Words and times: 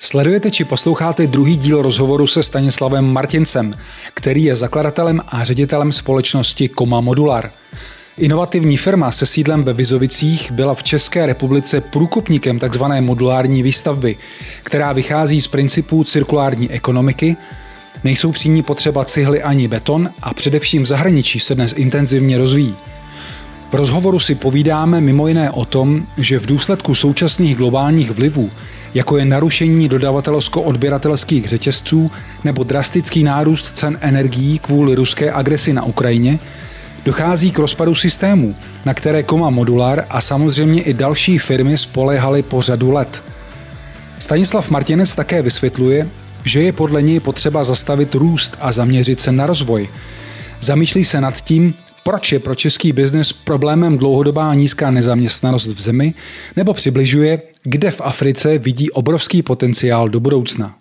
Sledujete 0.00 0.50
či 0.50 0.64
posloucháte 0.64 1.26
druhý 1.26 1.56
díl 1.56 1.82
rozhovoru 1.82 2.26
se 2.26 2.42
Stanislavem 2.42 3.04
Martincem, 3.04 3.74
který 4.14 4.44
je 4.44 4.56
zakladatelem 4.56 5.20
a 5.28 5.44
ředitelem 5.44 5.92
společnosti 5.92 6.68
Koma 6.68 7.00
Modular. 7.00 7.50
Inovativní 8.16 8.76
firma 8.76 9.12
se 9.12 9.26
sídlem 9.26 9.64
ve 9.64 9.72
Vizovicích 9.72 10.52
byla 10.52 10.74
v 10.74 10.82
České 10.82 11.26
republice 11.26 11.80
průkopníkem 11.80 12.58
tzv. 12.58 12.82
modulární 13.00 13.62
výstavby, 13.62 14.16
která 14.62 14.92
vychází 14.92 15.40
z 15.40 15.46
principů 15.46 16.04
cirkulární 16.04 16.70
ekonomiky, 16.70 17.36
nejsou 18.04 18.32
při 18.32 18.48
ní 18.48 18.62
potřeba 18.62 19.04
cihly 19.04 19.42
ani 19.42 19.68
beton 19.68 20.10
a 20.22 20.34
především 20.34 20.82
v 20.82 20.86
zahraničí 20.86 21.40
se 21.40 21.54
dnes 21.54 21.74
intenzivně 21.76 22.38
rozvíjí. 22.38 22.74
V 23.70 23.74
rozhovoru 23.74 24.20
si 24.20 24.34
povídáme 24.34 25.00
mimo 25.00 25.28
jiné 25.28 25.50
o 25.50 25.64
tom, 25.64 26.06
že 26.18 26.38
v 26.38 26.46
důsledku 26.46 26.94
současných 26.94 27.56
globálních 27.56 28.10
vlivů, 28.10 28.50
jako 28.94 29.16
je 29.18 29.24
narušení 29.24 29.88
dodavatelsko-odběratelských 29.88 31.46
řetězců 31.46 32.10
nebo 32.44 32.64
drastický 32.64 33.22
nárůst 33.22 33.76
cen 33.76 33.98
energií 34.00 34.58
kvůli 34.58 34.94
ruské 34.94 35.32
agresi 35.32 35.72
na 35.72 35.84
Ukrajině, 35.84 36.38
dochází 37.04 37.50
k 37.50 37.58
rozpadu 37.58 37.94
systémů, 37.94 38.54
na 38.84 38.94
které 38.94 39.22
Koma 39.22 39.50
Modular 39.50 40.04
a 40.10 40.20
samozřejmě 40.20 40.82
i 40.82 40.94
další 40.94 41.38
firmy 41.38 41.78
spolehaly 41.78 42.42
po 42.42 42.62
řadu 42.62 42.90
let. 42.90 43.22
Stanislav 44.18 44.70
Martinec 44.70 45.14
také 45.14 45.42
vysvětluje, 45.42 46.08
že 46.44 46.62
je 46.62 46.72
podle 46.72 47.02
něj 47.02 47.20
potřeba 47.20 47.64
zastavit 47.64 48.14
růst 48.14 48.56
a 48.60 48.72
zaměřit 48.72 49.20
se 49.20 49.32
na 49.32 49.46
rozvoj. 49.46 49.88
Zamýšlí 50.60 51.04
se 51.04 51.20
nad 51.20 51.40
tím, 51.40 51.74
proč 52.04 52.32
je 52.32 52.38
pro 52.38 52.54
český 52.54 52.92
biznes 52.92 53.32
problémem 53.32 53.98
dlouhodobá 53.98 54.54
nízká 54.54 54.90
nezaměstnanost 54.90 55.66
v 55.66 55.80
zemi, 55.80 56.14
nebo 56.56 56.74
přibližuje, 56.74 57.42
kde 57.70 57.90
v 57.90 58.00
Africe 58.00 58.58
vidí 58.58 58.90
obrovský 58.90 59.42
potenciál 59.42 60.08
do 60.08 60.20
budoucna. 60.20 60.78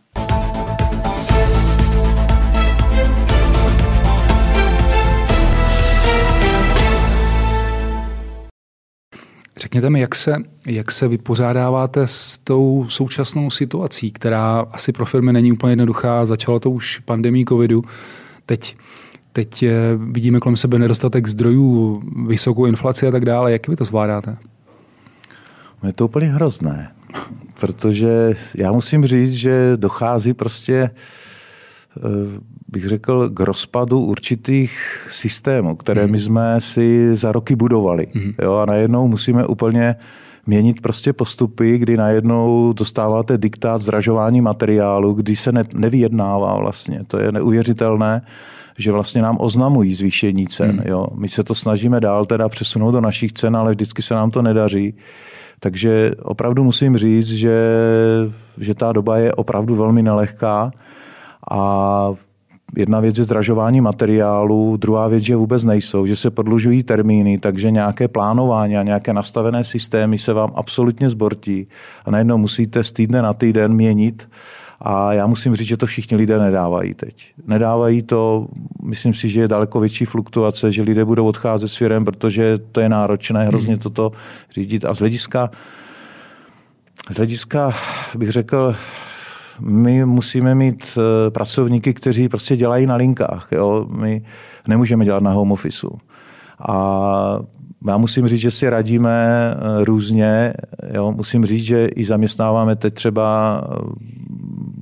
Řekněte 9.57 9.89
mi, 9.89 9.99
jak 9.99 10.15
se, 10.15 10.35
jak 10.67 10.91
se 10.91 11.07
vypořádáváte 11.07 12.07
s 12.07 12.37
tou 12.37 12.85
současnou 12.89 13.49
situací, 13.49 14.11
která 14.11 14.65
asi 14.71 14.91
pro 14.91 15.05
firmy 15.05 15.33
není 15.33 15.51
úplně 15.51 15.71
jednoduchá. 15.71 16.25
Začalo 16.25 16.59
to 16.59 16.71
už 16.71 16.99
pandemí 16.99 17.45
covidu. 17.45 17.83
Teď 18.45 18.75
Teď 19.31 19.63
eh, 19.63 19.71
vidíme 20.11 20.39
kolem 20.39 20.55
sebe 20.55 20.79
nedostatek 20.79 21.27
zdrojů, 21.27 22.01
vysokou 22.27 22.65
inflaci 22.65 23.07
a 23.07 23.11
tak 23.11 23.25
dále. 23.25 23.51
Jak 23.51 23.67
vy 23.67 23.75
to 23.75 23.85
zvládáte? 23.85 24.37
No, 25.83 25.89
je 25.89 25.93
to 25.93 26.05
úplně 26.05 26.27
hrozné, 26.27 26.91
protože 27.59 28.33
já 28.55 28.71
musím 28.71 29.05
říct, 29.05 29.33
že 29.33 29.71
dochází 29.75 30.33
prostě, 30.33 30.89
eh, 31.97 32.01
bych 32.67 32.87
řekl, 32.87 33.29
k 33.29 33.39
rozpadu 33.39 33.99
určitých 33.99 35.05
systémů, 35.09 35.75
které 35.75 36.03
hmm. 36.03 36.11
my 36.11 36.19
jsme 36.19 36.61
si 36.61 37.15
za 37.15 37.31
roky 37.31 37.55
budovali. 37.55 38.07
Hmm. 38.13 38.33
Jo, 38.41 38.55
a 38.55 38.65
najednou 38.65 39.07
musíme 39.07 39.45
úplně 39.45 39.95
měnit 40.45 40.81
prostě 40.81 41.13
postupy, 41.13 41.77
kdy 41.77 41.97
najednou 41.97 42.73
dostáváte 42.73 43.37
diktát 43.37 43.81
zdražování 43.81 44.41
materiálu, 44.41 45.13
kdy 45.13 45.35
se 45.35 45.51
ne, 45.51 45.63
nevyjednává 45.73 46.57
vlastně. 46.57 47.01
To 47.07 47.19
je 47.19 47.31
neuvěřitelné 47.31 48.21
že 48.77 48.91
vlastně 48.91 49.21
nám 49.21 49.37
oznamují 49.39 49.93
zvýšení 49.93 50.47
cen. 50.47 50.69
Hmm. 50.71 50.81
Jo. 50.85 51.07
My 51.15 51.29
se 51.29 51.43
to 51.43 51.55
snažíme 51.55 51.99
dál 51.99 52.25
teda 52.25 52.49
přesunout 52.49 52.91
do 52.91 53.01
našich 53.01 53.33
cen, 53.33 53.55
ale 53.55 53.71
vždycky 53.71 54.01
se 54.01 54.13
nám 54.13 54.31
to 54.31 54.41
nedaří. 54.41 54.93
Takže 55.59 56.11
opravdu 56.21 56.63
musím 56.63 56.97
říct, 56.97 57.27
že, 57.27 57.59
že 58.57 58.73
ta 58.73 58.93
doba 58.93 59.17
je 59.17 59.33
opravdu 59.33 59.75
velmi 59.75 60.01
nelehká 60.01 60.71
a 61.51 62.13
jedna 62.75 62.99
věc 62.99 63.17
je 63.17 63.23
zdražování 63.23 63.81
materiálu, 63.81 64.77
druhá 64.77 65.07
věc, 65.07 65.23
že 65.23 65.35
vůbec 65.35 65.63
nejsou, 65.63 66.05
že 66.05 66.15
se 66.15 66.31
prodlužují 66.31 66.83
termíny, 66.83 67.37
takže 67.37 67.71
nějaké 67.71 68.07
plánování 68.07 68.77
a 68.77 68.83
nějaké 68.83 69.13
nastavené 69.13 69.63
systémy 69.63 70.17
se 70.17 70.33
vám 70.33 70.51
absolutně 70.55 71.09
zbortí 71.09 71.67
a 72.05 72.11
najednou 72.11 72.37
musíte 72.37 72.83
z 72.83 72.91
týdne 72.91 73.21
na 73.21 73.33
týden 73.33 73.73
měnit 73.73 74.29
a 74.81 75.13
já 75.13 75.27
musím 75.27 75.55
říct, 75.55 75.67
že 75.67 75.77
to 75.77 75.85
všichni 75.85 76.17
lidé 76.17 76.39
nedávají 76.39 76.93
teď. 76.93 77.33
Nedávají 77.47 78.03
to, 78.03 78.47
myslím 78.83 79.13
si, 79.13 79.29
že 79.29 79.41
je 79.41 79.47
daleko 79.47 79.79
větší 79.79 80.05
fluktuace, 80.05 80.71
že 80.71 80.81
lidé 80.81 81.05
budou 81.05 81.25
odcházet 81.25 81.67
s 81.67 81.77
firem, 81.77 82.05
protože 82.05 82.57
to 82.71 82.79
je 82.79 82.89
náročné 82.89 83.45
hrozně 83.45 83.73
hmm. 83.73 83.79
toto 83.79 84.11
řídit. 84.51 84.85
A 84.85 84.93
z 84.93 84.99
hlediska, 84.99 85.49
z 87.11 87.17
hlediska 87.17 87.73
bych 88.17 88.29
řekl, 88.29 88.75
my 89.59 90.05
musíme 90.05 90.55
mít 90.55 90.97
eh, 90.97 91.31
pracovníky, 91.31 91.93
kteří 91.93 92.29
prostě 92.29 92.55
dělají 92.55 92.85
na 92.85 92.95
linkách. 92.95 93.47
Jo? 93.51 93.85
My 93.89 94.21
nemůžeme 94.67 95.05
dělat 95.05 95.23
na 95.23 95.31
home 95.31 95.51
officeu. 95.51 95.89
A 96.59 97.39
já 97.87 97.97
musím 97.97 98.27
říct, 98.27 98.39
že 98.39 98.51
si 98.51 98.69
radíme 98.69 99.25
eh, 99.51 99.85
různě. 99.85 100.53
Jo? 100.93 101.11
Musím 101.11 101.45
říct, 101.45 101.63
že 101.63 101.85
i 101.85 102.05
zaměstnáváme 102.05 102.75
teď 102.75 102.93
třeba 102.93 103.61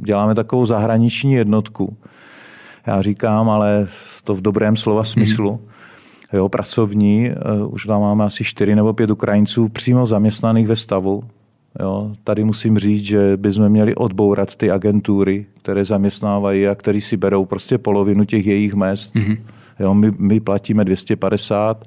děláme 0.06 0.36
takovou 0.36 0.66
zahraniční 0.66 1.34
jednotku. 1.34 1.98
Já 2.88 3.02
říkám, 3.02 3.50
ale 3.50 3.88
to 4.24 4.36
v 4.36 4.42
dobrém 4.42 4.76
slova 4.76 5.04
smyslu. 5.04 5.52
Mm. 5.52 5.70
Jo, 6.34 6.50
pracovní, 6.50 7.30
eh, 7.30 7.36
už 7.68 7.86
tam 7.86 8.02
máme 8.02 8.26
asi 8.26 8.44
čtyři 8.44 8.76
nebo 8.76 8.94
pět 8.94 9.12
Ukrajinců 9.12 9.70
přímo 9.70 10.06
zaměstnaných 10.06 10.68
ve 10.68 10.76
stavu. 10.76 11.24
Jo, 11.80 12.12
tady 12.24 12.44
musím 12.44 12.78
říct, 12.78 13.04
že 13.04 13.38
bychom 13.38 13.70
měli 13.70 13.96
odbourat 13.96 14.56
ty 14.56 14.72
agentury, 14.72 15.46
které 15.62 15.86
zaměstnávají 15.86 16.68
a 16.68 16.76
které 16.76 17.02
si 17.02 17.18
berou 17.18 17.46
prostě 17.46 17.78
polovinu 17.78 18.26
těch 18.26 18.46
jejich 18.46 18.74
mest. 18.74 19.16
Mm-hmm. 19.16 19.38
Jo, 19.80 19.94
my, 19.94 20.12
my 20.18 20.40
platíme 20.40 20.86
250 20.86 21.86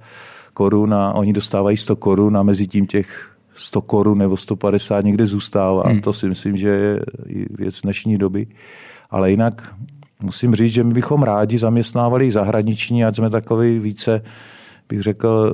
korun 0.55 0.95
a 0.95 1.13
oni 1.13 1.33
dostávají 1.33 1.77
100 1.77 1.97
korun 1.97 2.37
a 2.37 2.43
mezi 2.43 2.67
tím 2.67 2.87
těch 2.87 3.31
100 3.59 3.83
korun 3.83 4.19
nebo 4.19 4.37
150 4.37 5.05
někde 5.05 5.27
zůstává. 5.27 5.83
Hmm. 5.87 6.01
To 6.01 6.13
si 6.13 6.29
myslím, 6.29 6.57
že 6.57 6.69
je 6.69 7.01
věc 7.51 7.81
dnešní 7.81 8.19
doby. 8.19 8.47
Ale 9.11 9.31
jinak 9.31 9.75
musím 10.23 10.55
říct, 10.55 10.73
že 10.73 10.85
my 10.85 10.95
bychom 10.95 11.23
rádi 11.23 11.59
zaměstnávali 11.59 12.31
zahraniční, 12.31 13.05
ať 13.05 13.17
jsme 13.17 13.31
takový 13.31 13.79
více 13.79 14.23
bych 14.89 15.03
řekl, 15.03 15.53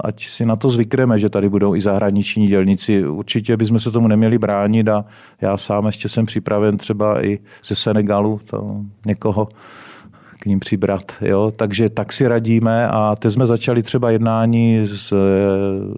ať 0.00 0.26
si 0.26 0.46
na 0.46 0.56
to 0.56 0.68
zvykneme, 0.68 1.18
že 1.18 1.28
tady 1.28 1.48
budou 1.48 1.74
i 1.74 1.80
zahraniční 1.80 2.46
dělníci. 2.46 3.06
Určitě 3.06 3.56
bychom 3.56 3.80
se 3.80 3.90
tomu 3.90 4.08
neměli 4.08 4.38
bránit 4.38 4.88
a 4.88 5.04
já 5.40 5.56
sám 5.56 5.86
ještě 5.86 6.08
jsem 6.08 6.26
připraven 6.26 6.78
třeba 6.78 7.24
i 7.24 7.38
ze 7.64 7.74
Senegalu 7.74 8.40
to 8.50 8.80
někoho 9.06 9.48
k 10.44 10.46
ním 10.46 10.60
přibrat. 10.60 11.12
Jo? 11.20 11.50
Takže 11.56 11.88
tak 11.88 12.12
si 12.12 12.28
radíme 12.28 12.88
a 12.88 13.16
teď 13.16 13.32
jsme 13.32 13.46
začali 13.46 13.82
třeba 13.82 14.10
jednání 14.10 14.86
s, 14.86 15.14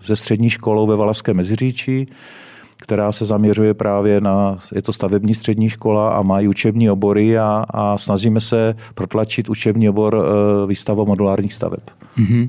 se 0.03 0.17
střední 0.17 0.51
školou 0.51 0.87
ve 0.87 0.97
Valašském 0.97 1.37
Meziříčí, 1.37 2.09
která 2.77 3.13
se 3.13 3.25
zaměřuje 3.25 3.75
právě 3.75 4.21
na, 4.21 4.57
je 4.75 4.83
to 4.83 4.93
stavební 4.93 5.35
střední 5.35 5.69
škola 5.69 6.11
a 6.11 6.23
mají 6.23 6.49
učební 6.49 6.91
obory 6.91 7.39
a, 7.39 7.65
a 7.71 7.99
snažíme 7.99 8.41
se 8.41 8.75
protlačit 8.95 9.49
učební 9.49 9.89
obor 9.89 10.17
e, 10.17 10.67
výstava 10.67 11.05
modulárních 11.05 11.55
staveb. 11.55 11.81
Mm-hmm. 12.19 12.49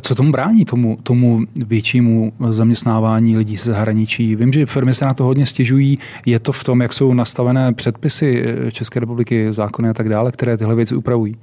Co 0.00 0.14
tomu 0.14 0.32
brání, 0.32 0.64
tomu, 0.64 0.98
tomu 1.02 1.40
většímu 1.66 2.32
zaměstnávání 2.50 3.36
lidí 3.36 3.56
ze 3.56 3.72
zahraničí? 3.72 4.36
Vím, 4.36 4.52
že 4.52 4.66
firmy 4.66 4.94
se 4.94 5.04
na 5.04 5.14
to 5.14 5.24
hodně 5.24 5.46
stěžují. 5.46 5.98
Je 6.26 6.38
to 6.38 6.52
v 6.52 6.64
tom, 6.64 6.80
jak 6.80 6.92
jsou 6.92 7.14
nastavené 7.14 7.72
předpisy 7.72 8.44
České 8.72 9.00
republiky, 9.00 9.52
zákony 9.52 9.88
a 9.88 9.92
tak 9.94 10.08
dále, 10.08 10.32
které 10.32 10.56
tyhle 10.56 10.74
věci 10.74 10.94
upravují? 10.94 11.36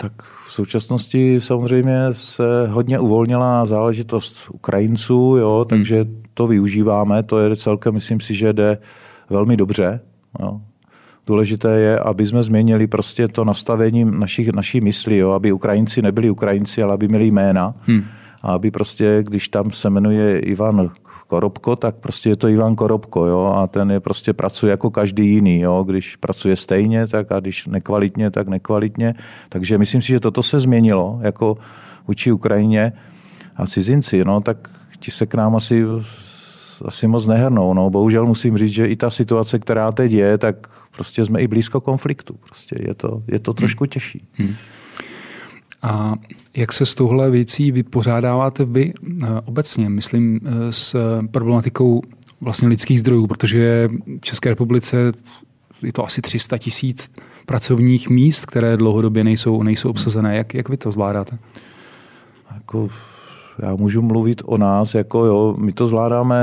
Tak 0.00 0.12
v 0.22 0.52
současnosti 0.52 1.40
samozřejmě 1.40 1.98
se 2.12 2.66
hodně 2.68 2.98
uvolnila 2.98 3.66
záležitost 3.66 4.36
Ukrajinců, 4.52 5.36
jo, 5.40 5.56
hmm. 5.56 5.68
takže 5.68 6.02
hmm. 6.02 6.22
to 6.34 6.46
využíváme. 6.46 7.22
To 7.22 7.38
je 7.38 7.56
celkem, 7.56 7.94
myslím 7.94 8.20
si, 8.20 8.34
že 8.34 8.52
jde 8.52 8.78
velmi 9.30 9.56
dobře. 9.56 10.00
Jo. 10.40 10.60
Důležité 11.26 11.80
je, 11.80 11.98
aby 11.98 12.26
jsme 12.26 12.42
změnili 12.42 12.86
prostě 12.86 13.28
to 13.28 13.44
nastavení 13.44 14.04
našich, 14.04 14.48
naší 14.52 14.80
mysli, 14.80 15.16
jo, 15.16 15.30
aby 15.30 15.52
Ukrajinci 15.52 16.02
nebyli 16.02 16.30
Ukrajinci, 16.30 16.82
ale 16.82 16.94
aby 16.94 17.08
měli 17.08 17.26
jména. 17.26 17.74
Hmm. 17.80 18.04
A 18.42 18.52
aby 18.52 18.70
prostě, 18.70 19.18
když 19.22 19.48
tam 19.48 19.70
se 19.70 19.90
jmenuje 19.90 20.38
Ivan 20.38 20.90
Korobko, 21.26 21.76
tak 21.76 21.96
prostě 21.96 22.28
je 22.28 22.36
to 22.36 22.48
Ivan 22.48 22.74
Korobko, 22.74 23.26
jo, 23.26 23.54
a 23.56 23.66
ten 23.66 23.90
je 23.90 24.00
prostě 24.00 24.32
pracuje 24.32 24.70
jako 24.70 24.90
každý 24.90 25.28
jiný, 25.28 25.60
jo, 25.60 25.84
když 25.86 26.16
pracuje 26.16 26.56
stejně, 26.56 27.06
tak 27.06 27.32
a 27.32 27.40
když 27.40 27.66
nekvalitně, 27.66 28.30
tak 28.30 28.48
nekvalitně. 28.48 29.14
Takže 29.48 29.78
myslím 29.78 30.02
si, 30.02 30.08
že 30.08 30.20
toto 30.20 30.42
se 30.42 30.60
změnilo, 30.60 31.18
jako 31.22 31.56
vůči 32.08 32.32
Ukrajině 32.32 32.92
a 33.56 33.66
cizinci, 33.66 34.24
no, 34.24 34.40
tak 34.40 34.68
ti 35.00 35.10
se 35.10 35.26
k 35.26 35.34
nám 35.34 35.56
asi 35.56 35.84
asi 36.84 37.06
moc 37.06 37.26
nehrnou. 37.26 37.74
No. 37.74 37.90
Bohužel 37.90 38.26
musím 38.26 38.58
říct, 38.58 38.72
že 38.72 38.86
i 38.86 38.96
ta 38.96 39.10
situace, 39.10 39.58
která 39.58 39.92
teď 39.92 40.12
je, 40.12 40.38
tak 40.38 40.56
prostě 40.96 41.24
jsme 41.24 41.40
i 41.40 41.48
blízko 41.48 41.80
konfliktu. 41.80 42.34
Prostě 42.34 42.76
je 42.88 42.94
to, 42.94 43.22
je 43.28 43.38
to 43.38 43.52
trošku 43.52 43.86
těžší. 43.86 44.26
Hmm. 44.32 44.54
A 45.84 46.14
jak 46.56 46.72
se 46.72 46.86
s 46.86 46.94
touhle 46.94 47.30
věcí 47.30 47.72
vypořádáváte 47.72 48.64
vy 48.64 48.92
eh, 48.92 49.26
obecně? 49.44 49.88
Myslím 49.88 50.40
eh, 50.44 50.72
s 50.72 50.96
problematikou 51.30 52.02
vlastně 52.40 52.68
lidských 52.68 53.00
zdrojů, 53.00 53.26
protože 53.26 53.88
v 54.18 54.20
České 54.20 54.48
republice 54.48 55.12
je 55.82 55.92
to 55.92 56.04
asi 56.04 56.22
300 56.22 56.58
tisíc 56.58 57.14
pracovních 57.46 58.10
míst, 58.10 58.46
které 58.46 58.76
dlouhodobě 58.76 59.24
nejsou, 59.24 59.62
nejsou 59.62 59.90
obsazené. 59.90 60.36
Jak, 60.36 60.54
jak 60.54 60.68
vy 60.68 60.76
to 60.76 60.92
zvládáte? 60.92 61.38
Jako, 62.54 62.88
já 63.58 63.76
můžu 63.76 64.02
mluvit 64.02 64.42
o 64.44 64.58
nás, 64.58 64.94
jako 64.94 65.24
jo, 65.24 65.56
my 65.58 65.72
to 65.72 65.86
zvládáme 65.86 66.36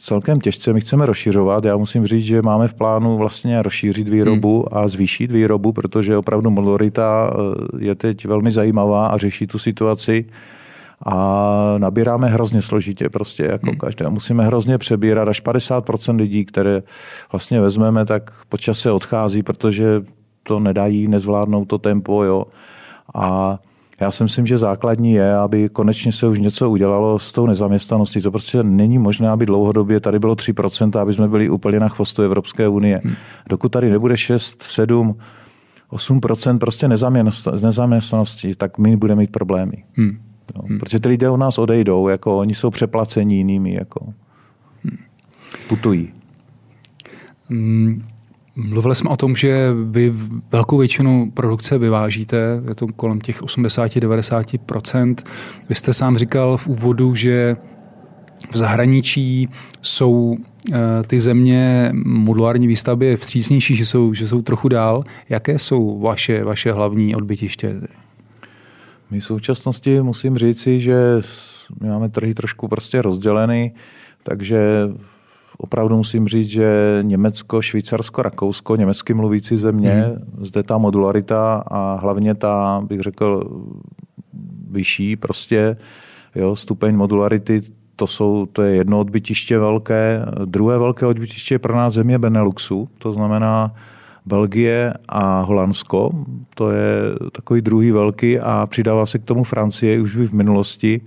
celkem 0.00 0.40
těžce, 0.40 0.72
my 0.72 0.80
chceme 0.80 1.06
rozšiřovat. 1.06 1.64
Já 1.64 1.76
musím 1.76 2.06
říct, 2.06 2.24
že 2.24 2.42
máme 2.42 2.68
v 2.68 2.74
plánu 2.74 3.16
vlastně 3.16 3.62
rozšířit 3.62 4.08
výrobu 4.08 4.56
hmm. 4.56 4.78
a 4.78 4.88
zvýšit 4.88 5.32
výrobu, 5.32 5.72
protože 5.72 6.16
opravdu 6.16 6.50
Modorita 6.50 7.30
eh, 7.32 7.84
je 7.84 7.94
teď 7.94 8.26
velmi 8.26 8.50
zajímavá 8.50 9.06
a 9.06 9.16
řeší 9.16 9.46
tu 9.46 9.58
situaci 9.58 10.24
a 11.06 11.74
nabíráme 11.78 12.28
hrozně 12.28 12.62
složitě 12.62 13.08
prostě 13.08 13.44
jako 13.44 13.66
hmm. 13.66 13.78
každé. 13.78 14.08
Musíme 14.08 14.46
hrozně 14.46 14.78
přebírat 14.78 15.28
až 15.28 15.42
50% 15.42 16.16
lidí, 16.16 16.44
které 16.44 16.82
vlastně 17.32 17.60
vezmeme, 17.60 18.04
tak 18.04 18.30
po 18.48 18.56
čase 18.56 18.92
odchází, 18.92 19.42
protože 19.42 20.02
to 20.42 20.60
nedají, 20.60 21.08
nezvládnou 21.08 21.64
to 21.64 21.78
tempo, 21.78 22.24
jo. 22.24 22.44
A 23.14 23.58
já 24.00 24.10
si 24.10 24.22
myslím, 24.22 24.46
že 24.46 24.58
základní 24.58 25.12
je, 25.12 25.34
aby 25.34 25.68
konečně 25.68 26.12
se 26.12 26.28
už 26.28 26.40
něco 26.40 26.70
udělalo 26.70 27.18
s 27.18 27.32
tou 27.32 27.46
nezaměstnaností. 27.46 28.20
To 28.20 28.30
prostě 28.30 28.62
není 28.62 28.98
možné, 28.98 29.30
aby 29.30 29.46
dlouhodobě 29.46 30.00
tady 30.00 30.18
bylo 30.18 30.34
3%, 30.34 31.00
aby 31.00 31.14
jsme 31.14 31.28
byli 31.28 31.50
úplně 31.50 31.80
na 31.80 31.88
chvostu 31.88 32.22
Evropské 32.22 32.68
unie. 32.68 33.00
Hmm. 33.04 33.14
Dokud 33.48 33.68
tady 33.68 33.90
nebude 33.90 34.16
6, 34.16 34.62
7, 34.62 35.16
8% 35.92 36.58
prostě 36.58 36.88
nezaměstnanosti, 37.60 38.54
tak 38.54 38.78
my 38.78 38.96
budeme 38.96 39.20
mít 39.20 39.32
problémy. 39.32 39.84
Hmm. 39.92 40.18
Hmm. 40.68 40.78
Protože 40.78 41.00
ty 41.00 41.08
lidé 41.08 41.30
u 41.30 41.36
nás 41.36 41.58
odejdou, 41.58 42.08
jako 42.08 42.38
oni 42.38 42.54
jsou 42.54 42.70
přeplacení 42.70 43.36
jinými, 43.36 43.74
jako 43.74 44.04
hmm. 44.84 44.98
putují. 45.68 46.12
Hmm. 47.48 48.04
Mluvili 48.56 48.94
jsme 48.94 49.10
o 49.10 49.16
tom, 49.16 49.36
že 49.36 49.72
vy 49.84 50.12
velkou 50.52 50.78
většinu 50.78 51.30
produkce 51.30 51.78
vyvážíte, 51.78 52.62
je 52.68 52.74
to 52.74 52.86
kolem 52.86 53.20
těch 53.20 53.42
80-90%. 53.42 55.14
Vy 55.68 55.74
jste 55.74 55.94
sám 55.94 56.16
říkal 56.16 56.56
v 56.56 56.66
úvodu, 56.66 57.14
že 57.14 57.56
v 58.50 58.56
zahraničí 58.56 59.48
jsou 59.82 60.36
eh, 60.72 60.78
ty 61.06 61.20
země 61.20 61.90
modulární 62.04 62.66
výstavby 62.66 63.16
vstřícnější, 63.16 63.76
že 63.76 63.86
jsou, 63.86 64.14
že 64.14 64.28
jsou 64.28 64.42
trochu 64.42 64.68
dál. 64.68 65.04
Jaké 65.28 65.58
jsou 65.58 66.00
vaše, 66.00 66.44
vaše 66.44 66.72
hlavní 66.72 67.16
odbytiště? 67.16 67.80
My 69.10 69.20
v 69.20 69.24
současnosti 69.24 70.00
musím 70.00 70.38
říci, 70.38 70.80
že 70.80 70.96
máme 71.80 72.08
trhy 72.08 72.34
trošku 72.34 72.68
prostě 72.68 73.02
rozděleny, 73.02 73.72
takže 74.22 74.88
opravdu 75.60 75.96
musím 75.96 76.28
říct, 76.28 76.48
že 76.48 76.98
Německo, 77.02 77.62
Švýcarsko, 77.62 78.22
Rakousko, 78.22 78.76
německy 78.76 79.14
mluvící 79.14 79.56
země, 79.56 79.90
hmm. 79.90 80.46
zde 80.46 80.62
ta 80.62 80.78
modularita 80.78 81.64
a 81.66 81.94
hlavně 81.94 82.34
ta, 82.34 82.80
bych 82.86 83.00
řekl, 83.00 83.60
vyšší 84.70 85.16
prostě 85.16 85.76
jo, 86.34 86.56
stupeň 86.56 86.96
modularity, 86.96 87.62
to, 87.96 88.06
jsou, 88.06 88.46
to 88.46 88.62
je 88.62 88.74
jedno 88.74 89.00
odbytiště 89.00 89.58
velké. 89.58 90.26
Druhé 90.44 90.78
velké 90.78 91.06
odbytiště 91.06 91.54
je 91.54 91.58
pro 91.58 91.76
nás 91.76 91.94
země 91.94 92.18
Beneluxu, 92.18 92.88
to 92.98 93.12
znamená 93.12 93.74
Belgie 94.26 94.94
a 95.08 95.40
Holandsko. 95.40 96.10
To 96.54 96.70
je 96.70 96.92
takový 97.32 97.60
druhý 97.60 97.90
velký 97.92 98.38
a 98.38 98.66
přidává 98.70 99.06
se 99.06 99.18
k 99.18 99.24
tomu 99.24 99.44
Francie 99.44 100.00
už 100.00 100.16
v 100.16 100.34
minulosti. 100.34 101.00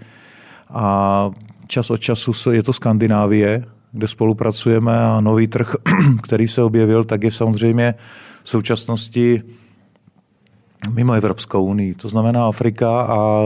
A 0.69 1.29
čas 1.67 1.89
od 1.89 1.97
času 1.97 2.51
je 2.51 2.63
to 2.63 2.73
Skandinávie, 2.73 3.63
kde 3.93 4.07
spolupracujeme 4.07 5.05
a 5.05 5.21
nový 5.21 5.47
trh, 5.47 5.75
který 6.21 6.47
se 6.47 6.63
objevil, 6.63 7.03
tak 7.03 7.23
je 7.23 7.31
samozřejmě 7.31 7.93
v 8.43 8.49
současnosti 8.49 9.41
mimo 10.93 11.13
Evropskou 11.13 11.65
unii. 11.65 11.93
To 11.93 12.09
znamená 12.09 12.47
Afrika 12.47 13.01
a 13.01 13.43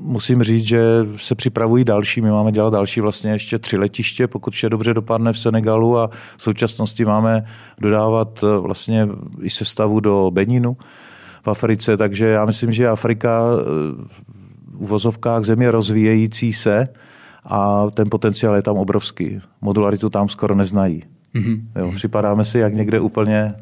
musím 0.00 0.42
říct, 0.42 0.64
že 0.64 0.80
se 1.16 1.34
připravují 1.34 1.84
další. 1.84 2.20
My 2.20 2.30
máme 2.30 2.52
dělat 2.52 2.72
další 2.72 3.00
vlastně 3.00 3.30
ještě 3.30 3.58
tři 3.58 3.76
letiště, 3.76 4.28
pokud 4.28 4.54
vše 4.54 4.68
dobře 4.68 4.94
dopadne 4.94 5.32
v 5.32 5.38
Senegalu 5.38 5.98
a 5.98 6.10
v 6.36 6.42
současnosti 6.42 7.04
máme 7.04 7.44
dodávat 7.78 8.44
eh, 8.44 8.58
vlastně 8.58 9.08
i 9.42 9.50
sestavu 9.50 10.00
do 10.00 10.30
Beninu 10.30 10.76
v 11.42 11.48
Africe, 11.48 11.96
takže 11.96 12.26
já 12.26 12.44
myslím, 12.44 12.72
že 12.72 12.88
Afrika 12.88 13.42
eh, 13.42 13.64
v 14.68 14.82
uvozovkách 14.82 15.44
země 15.44 15.70
rozvíjející 15.70 16.52
se 16.52 16.88
a 17.44 17.90
ten 17.90 18.10
potenciál 18.10 18.54
je 18.54 18.62
tam 18.62 18.76
obrovský. 18.76 19.40
Modularitu 19.60 20.10
tam 20.10 20.28
skoro 20.28 20.54
neznají. 20.54 21.02
Mm-hmm. 21.34 21.60
Jo, 21.76 21.92
připadáme 21.94 22.44
si 22.44 22.58
jak 22.58 22.74
někde 22.74 23.00
úplně 23.00 23.52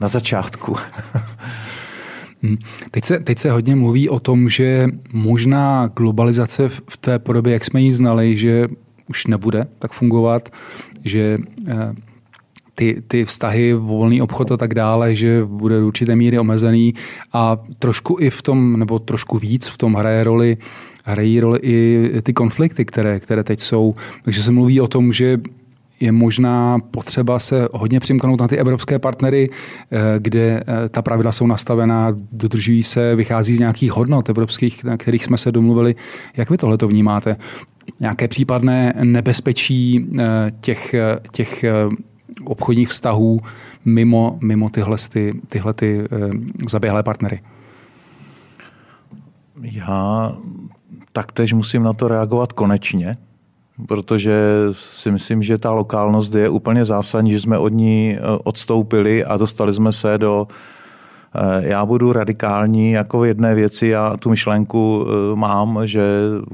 na 0.00 0.08
začátku. 0.08 0.76
Hmm. 2.42 2.56
Teď 2.90 3.04
se, 3.04 3.18
teď 3.20 3.38
se 3.38 3.50
hodně 3.50 3.76
mluví 3.76 4.08
o 4.08 4.20
tom, 4.20 4.48
že 4.48 4.86
možná 5.12 5.86
globalizace 5.86 6.68
v 6.68 6.96
té 6.96 7.18
podobě, 7.18 7.52
jak 7.52 7.64
jsme 7.64 7.80
ji 7.80 7.92
znali, 7.92 8.36
že 8.36 8.68
už 9.08 9.26
nebude 9.26 9.66
tak 9.78 9.92
fungovat, 9.92 10.48
že 11.04 11.38
eh, 11.68 11.94
ty, 12.74 13.02
ty 13.06 13.24
vztahy, 13.24 13.74
volný 13.74 14.22
obchod 14.22 14.52
a 14.52 14.56
tak 14.56 14.74
dále, 14.74 15.14
že 15.14 15.44
bude 15.44 15.80
do 15.80 15.86
určité 15.86 16.16
míry 16.16 16.38
omezený 16.38 16.94
a 17.32 17.58
trošku 17.78 18.16
i 18.20 18.30
v 18.30 18.42
tom, 18.42 18.78
nebo 18.78 18.98
trošku 18.98 19.38
víc 19.38 19.68
v 19.68 19.78
tom 19.78 19.94
hraje 19.94 20.24
roli 20.24 20.56
hrají 21.02 21.40
roli 21.40 21.58
i 21.62 22.10
ty 22.22 22.32
konflikty, 22.32 22.84
které, 22.84 23.20
které 23.20 23.44
teď 23.44 23.60
jsou. 23.60 23.94
Takže 24.22 24.42
se 24.42 24.52
mluví 24.52 24.80
o 24.80 24.88
tom, 24.88 25.12
že 25.12 25.38
je 26.02 26.12
možná 26.12 26.78
potřeba 26.78 27.38
se 27.38 27.68
hodně 27.72 28.00
přimknout 28.00 28.40
na 28.40 28.48
ty 28.48 28.56
evropské 28.58 28.98
partnery, 28.98 29.50
eh, 29.50 29.98
kde 30.18 30.40
eh, 30.40 30.88
ta 30.88 31.02
pravidla 31.02 31.32
jsou 31.32 31.46
nastavená, 31.46 32.12
dodržují 32.32 32.82
se, 32.82 33.16
vychází 33.16 33.56
z 33.56 33.58
nějakých 33.58 33.92
hodnot 33.92 34.28
evropských, 34.28 34.84
na 34.84 34.96
kterých 34.96 35.24
jsme 35.24 35.38
se 35.38 35.52
domluvili. 35.52 35.94
Jak 36.36 36.50
vy 36.50 36.56
tohle 36.58 36.78
to 36.78 36.88
vnímáte? 36.88 37.36
Nějaké 38.00 38.28
případné 38.28 38.94
nebezpečí 39.02 40.06
eh, 40.18 40.52
těch, 40.60 40.94
těch 41.32 41.64
obchodních 42.44 42.88
vztahů 42.88 43.40
mimo, 43.84 44.38
mimo 44.42 44.70
tyhle, 44.70 44.96
ty, 45.12 45.40
tyhle 45.48 45.74
ty 45.74 46.04
zaběhlé 46.68 47.02
partnery? 47.02 47.40
Já 49.62 50.32
taktéž 51.12 51.52
musím 51.52 51.82
na 51.82 51.92
to 51.92 52.08
reagovat 52.08 52.52
konečně, 52.52 53.16
protože 53.88 54.34
si 54.72 55.10
myslím, 55.10 55.42
že 55.42 55.58
ta 55.58 55.72
lokálnost 55.72 56.34
je 56.34 56.48
úplně 56.48 56.84
zásadní, 56.84 57.30
že 57.30 57.40
jsme 57.40 57.58
od 57.58 57.72
ní 57.72 58.16
eh, 58.16 58.20
odstoupili 58.44 59.24
a 59.24 59.36
dostali 59.36 59.74
jsme 59.74 59.92
se 59.92 60.18
do 60.18 60.46
eh, 61.34 61.68
já 61.68 61.86
budu 61.86 62.12
radikální 62.12 62.92
jako 62.92 63.20
v 63.20 63.26
jedné 63.26 63.54
věci, 63.54 63.86
já 63.86 64.16
tu 64.16 64.30
myšlenku 64.30 65.06
eh, 65.06 65.36
mám, 65.36 65.80
že 65.84 66.02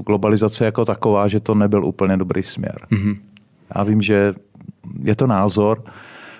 globalizace 0.05 0.65
jako 0.65 0.85
taková, 0.85 1.27
že 1.27 1.39
to 1.39 1.55
nebyl 1.55 1.85
úplně 1.85 2.17
dobrý 2.17 2.43
směr. 2.43 2.77
Mm-hmm. 2.91 3.17
Já 3.75 3.83
vím, 3.83 4.01
že 4.01 4.33
je 5.03 5.15
to 5.15 5.27
názor, 5.27 5.83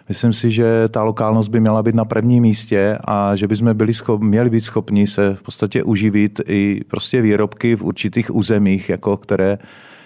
Myslím 0.10 0.34
si, 0.34 0.51
že 0.51 0.88
ta 0.88 1.04
lokálnost 1.04 1.50
by 1.50 1.60
měla 1.60 1.84
být 1.84 1.96
na 1.96 2.06
prvním 2.06 2.44
místě 2.44 2.98
a 3.06 3.36
že 3.36 3.48
bychom 3.48 3.78
byli 3.78 3.94
schop, 3.94 4.22
měli 4.22 4.50
být 4.50 4.62
schopni 4.62 5.08
se 5.08 5.36
v 5.36 5.42
podstatě 5.42 5.84
uživit 5.84 6.42
i 6.48 6.82
prostě 6.88 7.22
výrobky 7.22 7.75
v 7.75 7.84
určitých 7.84 8.36
územích, 8.36 8.89
jako 8.89 9.18
které 9.18 9.58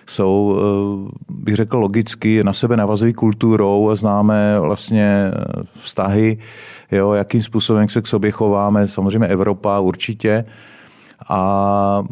jsou, 0.09 0.59
eh, 0.59 1.11
bych 1.29 1.55
řekl, 1.55 1.77
logicky 1.77 2.43
na 2.43 2.53
sebe 2.53 2.77
navazují 2.77 3.13
kulturou, 3.13 3.95
známe 3.95 4.59
vlastně 4.59 5.31
vztahy, 5.73 6.37
jo, 6.91 7.13
jakým 7.13 7.43
způsobem 7.43 7.89
se 7.89 8.01
k 8.01 8.07
sobě 8.07 8.31
chováme, 8.31 8.87
samozřejmě 8.87 9.27
Evropa 9.27 9.79
určitě. 9.79 10.43
A 11.29 12.03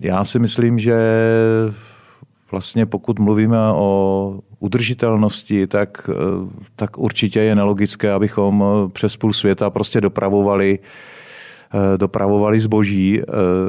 já 0.00 0.24
si 0.24 0.38
myslím, 0.38 0.78
že 0.78 0.96
vlastně 2.50 2.86
pokud 2.86 3.18
mluvíme 3.18 3.58
o 3.58 4.38
udržitelnosti, 4.62 5.66
tak, 5.66 6.10
eh, 6.10 6.14
tak 6.76 6.98
určitě 6.98 7.40
je 7.40 7.54
nelogické, 7.54 8.12
abychom 8.12 8.64
eh, 8.64 8.88
přes 8.88 9.16
půl 9.16 9.32
světa 9.32 9.70
prostě 9.70 10.00
dopravovali 10.00 10.78
eh, 11.74 11.98
dopravovali 11.98 12.60
zboží, 12.60 13.22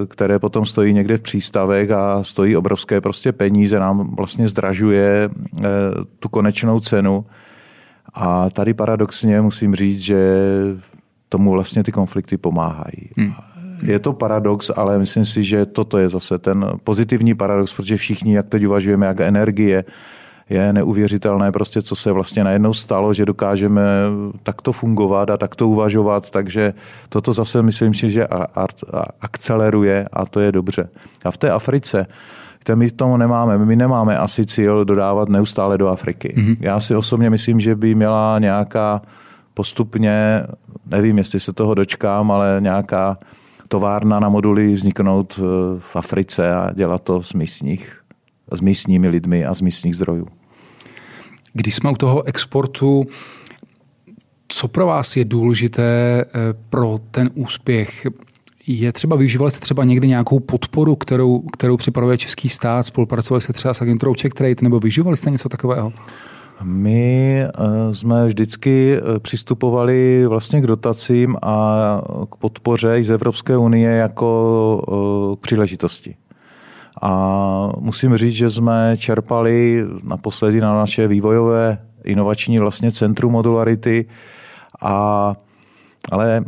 které 0.07 0.39
potom 0.39 0.65
stojí 0.65 0.93
někde 0.93 1.17
v 1.17 1.21
přístavech 1.21 1.91
a 1.91 2.23
stojí 2.23 2.55
obrovské 2.55 3.01
prostě 3.01 3.31
peníze, 3.31 3.79
nám 3.79 4.15
vlastně 4.15 4.49
zdražuje 4.49 5.29
tu 6.19 6.29
konečnou 6.29 6.79
cenu. 6.79 7.25
A 8.13 8.49
tady 8.49 8.73
paradoxně 8.73 9.41
musím 9.41 9.75
říct, 9.75 9.99
že 9.99 10.19
tomu 11.29 11.51
vlastně 11.51 11.83
ty 11.83 11.91
konflikty 11.91 12.37
pomáhají. 12.37 13.09
Hmm. 13.17 13.33
Je 13.83 13.99
to 13.99 14.13
paradox, 14.13 14.71
ale 14.75 14.99
myslím 14.99 15.25
si, 15.25 15.43
že 15.43 15.65
toto 15.65 15.97
je 15.97 16.09
zase 16.09 16.39
ten 16.39 16.65
pozitivní 16.83 17.35
paradox, 17.35 17.73
protože 17.73 17.97
všichni, 17.97 18.35
jak 18.35 18.47
teď 18.49 18.67
uvažujeme, 18.67 19.05
jak 19.05 19.19
energie, 19.19 19.83
je 20.53 20.73
neuvěřitelné 20.73 21.51
prostě, 21.51 21.81
co 21.81 21.95
se 21.95 22.11
vlastně 22.11 22.43
najednou 22.43 22.73
stalo, 22.73 23.13
že 23.13 23.25
dokážeme 23.25 23.81
takto 24.43 24.71
fungovat 24.71 25.29
a 25.29 25.37
takto 25.37 25.67
uvažovat, 25.67 26.31
takže 26.31 26.73
toto 27.09 27.33
zase 27.33 27.61
myslím 27.61 27.93
si, 27.93 28.11
že 28.11 28.27
akceleruje 29.21 30.05
a 30.13 30.25
to 30.25 30.39
je 30.39 30.51
dobře. 30.51 30.89
A 31.25 31.31
v 31.31 31.37
té 31.37 31.51
Africe 31.51 32.07
Víte, 32.63 32.75
my 32.75 32.91
tomu 32.91 33.17
nemáme. 33.17 33.57
My 33.57 33.75
nemáme 33.75 34.17
asi 34.17 34.45
cíl 34.45 34.85
dodávat 34.85 35.29
neustále 35.29 35.77
do 35.77 35.87
Afriky. 35.87 36.33
Mm-hmm. 36.37 36.57
Já 36.59 36.79
si 36.79 36.95
osobně 36.95 37.29
myslím, 37.29 37.59
že 37.59 37.75
by 37.75 37.95
měla 37.95 38.39
nějaká 38.39 39.01
postupně, 39.53 40.43
nevím, 40.85 41.17
jestli 41.17 41.39
se 41.39 41.53
toho 41.53 41.73
dočkám, 41.73 42.31
ale 42.31 42.57
nějaká 42.59 43.17
továrna 43.67 44.19
na 44.19 44.29
moduly 44.29 44.73
vzniknout 44.73 45.39
v 45.79 45.95
Africe 45.95 46.53
a 46.53 46.71
dělat 46.73 47.03
to 47.03 47.21
z 47.21 47.33
místních, 47.33 47.97
s 48.51 48.61
místními 48.61 49.09
lidmi 49.09 49.45
a 49.45 49.53
z 49.53 49.61
místních 49.61 49.95
zdrojů. 49.95 50.27
Když 51.53 51.75
jsme 51.75 51.91
u 51.91 51.95
toho 51.95 52.23
exportu, 52.23 53.05
co 54.47 54.67
pro 54.67 54.85
vás 54.85 55.17
je 55.17 55.25
důležité 55.25 56.25
eh, 56.25 56.53
pro 56.69 56.99
ten 57.11 57.29
úspěch? 57.35 58.07
Je 58.67 58.91
třeba, 58.91 59.15
využívali 59.15 59.51
jste 59.51 59.59
třeba 59.59 59.83
někdy 59.83 60.07
nějakou 60.07 60.39
podporu, 60.39 60.95
kterou, 60.95 61.39
kterou 61.39 61.77
připravuje 61.77 62.17
český 62.17 62.49
stát, 62.49 62.83
spolupracovali 62.83 63.41
jste 63.41 63.53
třeba 63.53 63.73
s 63.73 63.81
agenturou 63.81 64.15
Czech 64.15 64.33
Trade, 64.33 64.55
nebo 64.61 64.79
využívali 64.79 65.17
jste 65.17 65.31
něco 65.31 65.49
takového? 65.49 65.93
My 66.63 67.41
eh, 67.43 67.49
jsme 67.95 68.25
vždycky 68.25 68.97
eh, 68.97 69.19
přistupovali 69.19 70.27
vlastně 70.27 70.61
k 70.61 70.67
dotacím 70.67 71.37
a 71.41 72.01
k 72.31 72.35
podpoře 72.35 73.03
z 73.03 73.09
Evropské 73.11 73.57
unie 73.57 73.91
jako 73.91 75.37
k 75.39 75.43
příležitosti. 75.43 76.15
A 77.05 77.69
musím 77.79 78.17
říct, 78.17 78.33
že 78.33 78.49
jsme 78.49 78.95
čerpali 78.97 79.85
naposledy 80.03 80.61
na 80.61 80.73
naše 80.73 81.07
vývojové 81.07 81.77
inovační 82.03 82.59
vlastně 82.59 82.91
centrum 82.91 83.31
modularity, 83.31 84.05
a, 84.81 85.35
ale 86.11 86.45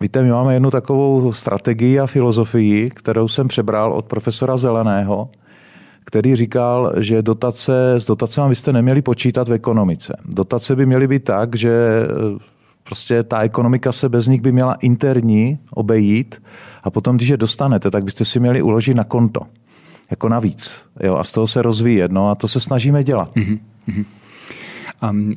víte, 0.00 0.22
my 0.22 0.30
máme 0.30 0.54
jednu 0.54 0.70
takovou 0.70 1.32
strategii 1.32 2.00
a 2.00 2.06
filozofii, 2.06 2.90
kterou 2.90 3.28
jsem 3.28 3.48
přebral 3.48 3.92
od 3.92 4.06
profesora 4.06 4.56
Zeleného, 4.56 5.28
který 6.04 6.34
říkal, 6.34 6.92
že 6.96 7.22
dotace, 7.22 7.94
s 7.94 8.06
dotacemi 8.06 8.48
byste 8.48 8.72
neměli 8.72 9.02
počítat 9.02 9.48
v 9.48 9.52
ekonomice. 9.52 10.16
Dotace 10.24 10.76
by 10.76 10.86
měly 10.86 11.08
být 11.08 11.24
tak, 11.24 11.56
že 11.56 12.06
prostě 12.84 13.22
ta 13.22 13.40
ekonomika 13.40 13.92
se 13.92 14.08
bez 14.08 14.26
nich 14.26 14.40
by 14.40 14.52
měla 14.52 14.74
interní 14.74 15.58
obejít 15.70 16.42
a 16.82 16.90
potom, 16.90 17.16
když 17.16 17.28
je 17.28 17.36
dostanete, 17.36 17.90
tak 17.90 18.04
byste 18.04 18.24
si 18.24 18.40
měli 18.40 18.62
uložit 18.62 18.94
na 18.94 19.04
konto. 19.04 19.40
Jako 20.10 20.28
navíc. 20.28 20.86
Jo, 21.02 21.16
a 21.16 21.24
z 21.24 21.32
toho 21.32 21.46
se 21.46 21.62
rozvíjet. 21.62 22.12
No 22.12 22.30
a 22.30 22.34
to 22.34 22.48
se 22.48 22.60
snažíme 22.60 23.04
dělat. 23.04 23.36
Mm-hmm. 23.36 24.04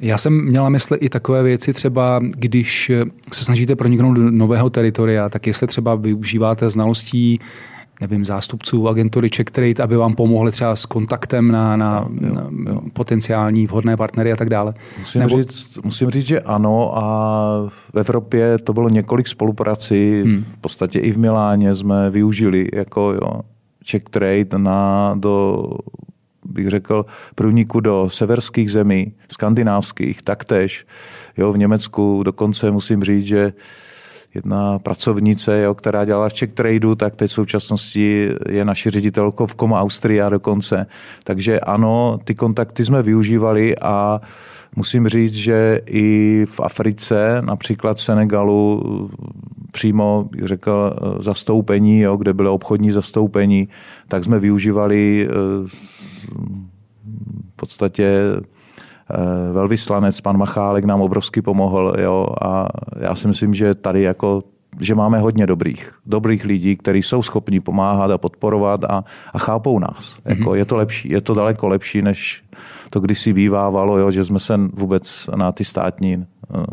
Já 0.01 0.17
jsem 0.17 0.45
měla 0.45 0.69
mysli 0.69 0.97
i 0.97 1.09
takové 1.09 1.43
věci, 1.43 1.73
třeba 1.73 2.21
když 2.35 2.91
se 3.33 3.45
snažíte 3.45 3.75
proniknout 3.75 4.13
do 4.13 4.31
nového 4.31 4.69
teritoria, 4.69 5.29
tak 5.29 5.47
jestli 5.47 5.67
třeba 5.67 5.95
využíváte 5.95 6.69
znalostí 6.69 7.39
nevím, 8.01 8.25
zástupců 8.25 8.87
agentury 8.87 9.29
Check 9.35 9.51
Trade, 9.51 9.83
aby 9.83 9.97
vám 9.97 10.15
pomohli 10.15 10.51
třeba 10.51 10.75
s 10.75 10.85
kontaktem 10.85 11.51
na, 11.51 11.75
na, 11.75 12.07
jo, 12.21 12.29
jo, 12.35 12.49
jo. 12.67 12.81
potenciální 12.93 13.67
vhodné 13.67 13.97
partnery 13.97 14.31
a 14.31 14.35
tak 14.35 14.49
dále? 14.49 14.73
Musím, 14.99 15.21
Nebo... 15.21 15.37
říct, 15.37 15.77
musím 15.83 16.09
říct, 16.09 16.27
že 16.27 16.39
ano 16.39 16.97
a 16.97 17.65
v 17.67 17.95
Evropě 17.95 18.57
to 18.57 18.73
bylo 18.73 18.89
několik 18.89 19.27
spoluprací, 19.27 20.21
hmm. 20.21 20.45
v 20.53 20.57
podstatě 20.57 20.99
i 20.99 21.11
v 21.11 21.17
Miláně 21.17 21.75
jsme 21.75 22.09
využili 22.09 22.69
jako 22.73 23.13
jo, 23.13 23.41
Check 23.91 24.09
Trade 24.09 24.57
na, 24.57 25.13
do 25.17 25.63
bych 26.45 26.67
řekl, 26.67 27.05
průniku 27.35 27.79
do 27.79 28.09
severských 28.09 28.71
zemí, 28.71 29.13
skandinávských, 29.29 30.21
taktéž. 30.21 30.85
Jo, 31.37 31.53
v 31.53 31.57
Německu 31.57 32.23
dokonce 32.23 32.71
musím 32.71 33.03
říct, 33.03 33.25
že 33.25 33.53
jedna 34.37 34.79
pracovnice, 34.79 35.61
jo, 35.61 35.73
která 35.73 36.05
dělala 36.05 36.29
v 36.29 36.33
Czech 36.33 36.53
Tradeu, 36.53 36.95
tak 36.95 37.15
teď 37.15 37.31
v 37.31 37.33
současnosti 37.33 38.29
je 38.49 38.65
naší 38.65 38.89
ředitelkou 38.89 39.45
v 39.45 39.55
Komo 39.55 39.75
Austria 39.75 40.29
dokonce. 40.29 40.85
Takže 41.23 41.59
ano, 41.59 42.19
ty 42.23 42.35
kontakty 42.35 42.85
jsme 42.85 43.03
využívali 43.03 43.77
a 43.77 44.21
musím 44.75 45.07
říct, 45.07 45.33
že 45.33 45.81
i 45.85 46.45
v 46.49 46.59
Africe, 46.59 47.41
například 47.41 47.97
v 47.97 48.01
Senegalu, 48.01 48.83
přímo, 49.71 50.29
řekl, 50.43 50.95
zastoupení, 51.19 51.99
jo, 51.99 52.17
kde 52.17 52.33
bylo 52.33 52.53
obchodní 52.53 52.91
zastoupení, 52.91 53.67
tak 54.07 54.23
jsme 54.23 54.39
využívali 54.39 55.27
eh, 55.29 55.33
v 55.67 57.55
podstatě 57.55 58.21
velvyslanec, 59.53 60.21
pan 60.21 60.37
Machálek 60.37 60.85
nám 60.85 61.01
obrovsky 61.01 61.41
pomohl 61.41 61.95
jo, 61.99 62.27
a 62.41 62.67
já 62.99 63.15
si 63.15 63.27
myslím, 63.27 63.53
že 63.53 63.75
tady 63.75 64.01
jako 64.01 64.43
že 64.81 64.95
máme 64.95 65.19
hodně 65.19 65.47
dobrých, 65.47 65.93
dobrých 66.05 66.45
lidí, 66.45 66.75
kteří 66.75 67.03
jsou 67.03 67.23
schopni 67.23 67.59
pomáhat 67.59 68.11
a 68.11 68.17
podporovat 68.17 68.83
a, 68.83 69.03
a 69.33 69.39
chápou 69.39 69.79
nás. 69.79 70.17
Mm-hmm. 70.17 70.37
Jako 70.37 70.55
je 70.55 70.65
to 70.65 70.75
lepší, 70.77 71.09
je 71.09 71.21
to 71.21 71.33
daleko 71.33 71.67
lepší, 71.67 72.01
než 72.01 72.43
to 72.89 72.99
kdysi 72.99 73.33
bývávalo, 73.33 73.97
jo, 73.97 74.11
že 74.11 74.25
jsme 74.25 74.39
se 74.39 74.59
vůbec 74.73 75.29
na 75.35 75.51
ty 75.51 75.63
státní, 75.63 76.13
eh, 76.15 76.63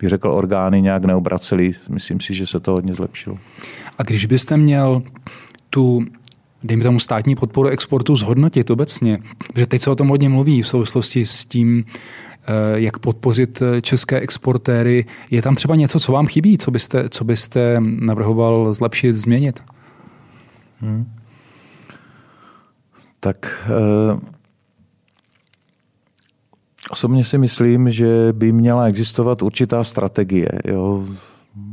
bych 0.00 0.10
řekl, 0.10 0.30
orgány 0.30 0.82
nějak 0.82 1.04
neobraceli. 1.04 1.72
Myslím 1.88 2.20
si, 2.20 2.34
že 2.34 2.46
se 2.46 2.60
to 2.60 2.72
hodně 2.72 2.94
zlepšilo. 2.94 3.38
A 3.98 4.02
když 4.02 4.26
byste 4.26 4.56
měl 4.56 5.02
tu 5.70 6.04
dejme 6.64 6.82
tomu 6.82 6.98
státní 6.98 7.34
podporu 7.34 7.68
exportu 7.68 8.16
zhodnotit 8.16 8.70
obecně, 8.70 9.18
že 9.56 9.66
teď 9.66 9.82
se 9.82 9.90
o 9.90 9.96
tom 9.96 10.08
hodně 10.08 10.28
mluví 10.28 10.62
v 10.62 10.68
souvislosti 10.68 11.26
s 11.26 11.44
tím, 11.44 11.84
eh, 11.84 12.52
jak 12.74 12.98
podpořit 12.98 13.62
eh, 13.62 13.80
české 13.80 14.20
exportéry. 14.20 15.04
Je 15.30 15.42
tam 15.42 15.54
třeba 15.54 15.76
něco, 15.76 16.00
co 16.00 16.12
vám 16.12 16.26
chybí, 16.26 16.58
co 16.58 16.70
byste, 16.70 17.08
co 17.08 17.24
byste 17.24 17.76
navrhoval 17.80 18.74
zlepšit, 18.74 19.16
změnit? 19.16 19.62
Hmm. 20.80 21.12
Tak 23.20 23.66
eh, 23.66 24.18
osobně 26.90 27.24
si 27.24 27.38
myslím, 27.38 27.90
že 27.90 28.28
by 28.32 28.52
měla 28.52 28.86
existovat 28.86 29.42
určitá 29.42 29.84
strategie. 29.84 30.48
Jo 30.64 31.04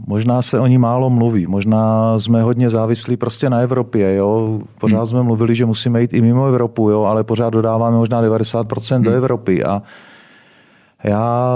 Možná 0.08 0.42
se 0.42 0.60
o 0.60 0.68
ní 0.68 0.78
málo 0.78 1.10
mluví, 1.10 1.48
možná 1.48 2.14
jsme 2.20 2.42
hodně 2.42 2.70
závislí 2.70 3.18
prostě 3.18 3.50
na 3.50 3.58
Evropě. 3.58 4.16
Jo? 4.16 4.60
Pořád 4.80 4.98
hmm. 4.98 5.08
jsme 5.08 5.24
mluvili, 5.24 5.56
že 5.56 5.66
musíme 5.66 6.02
jít 6.02 6.14
i 6.14 6.22
mimo 6.22 6.46
Evropu, 6.46 6.90
jo? 6.90 7.04
ale 7.04 7.24
pořád 7.24 7.50
dodáváme 7.50 7.98
možná 7.98 8.22
90% 8.22 8.96
hmm. 8.96 9.04
do 9.04 9.12
Evropy. 9.12 9.64
A 9.64 9.82
já 11.04 11.56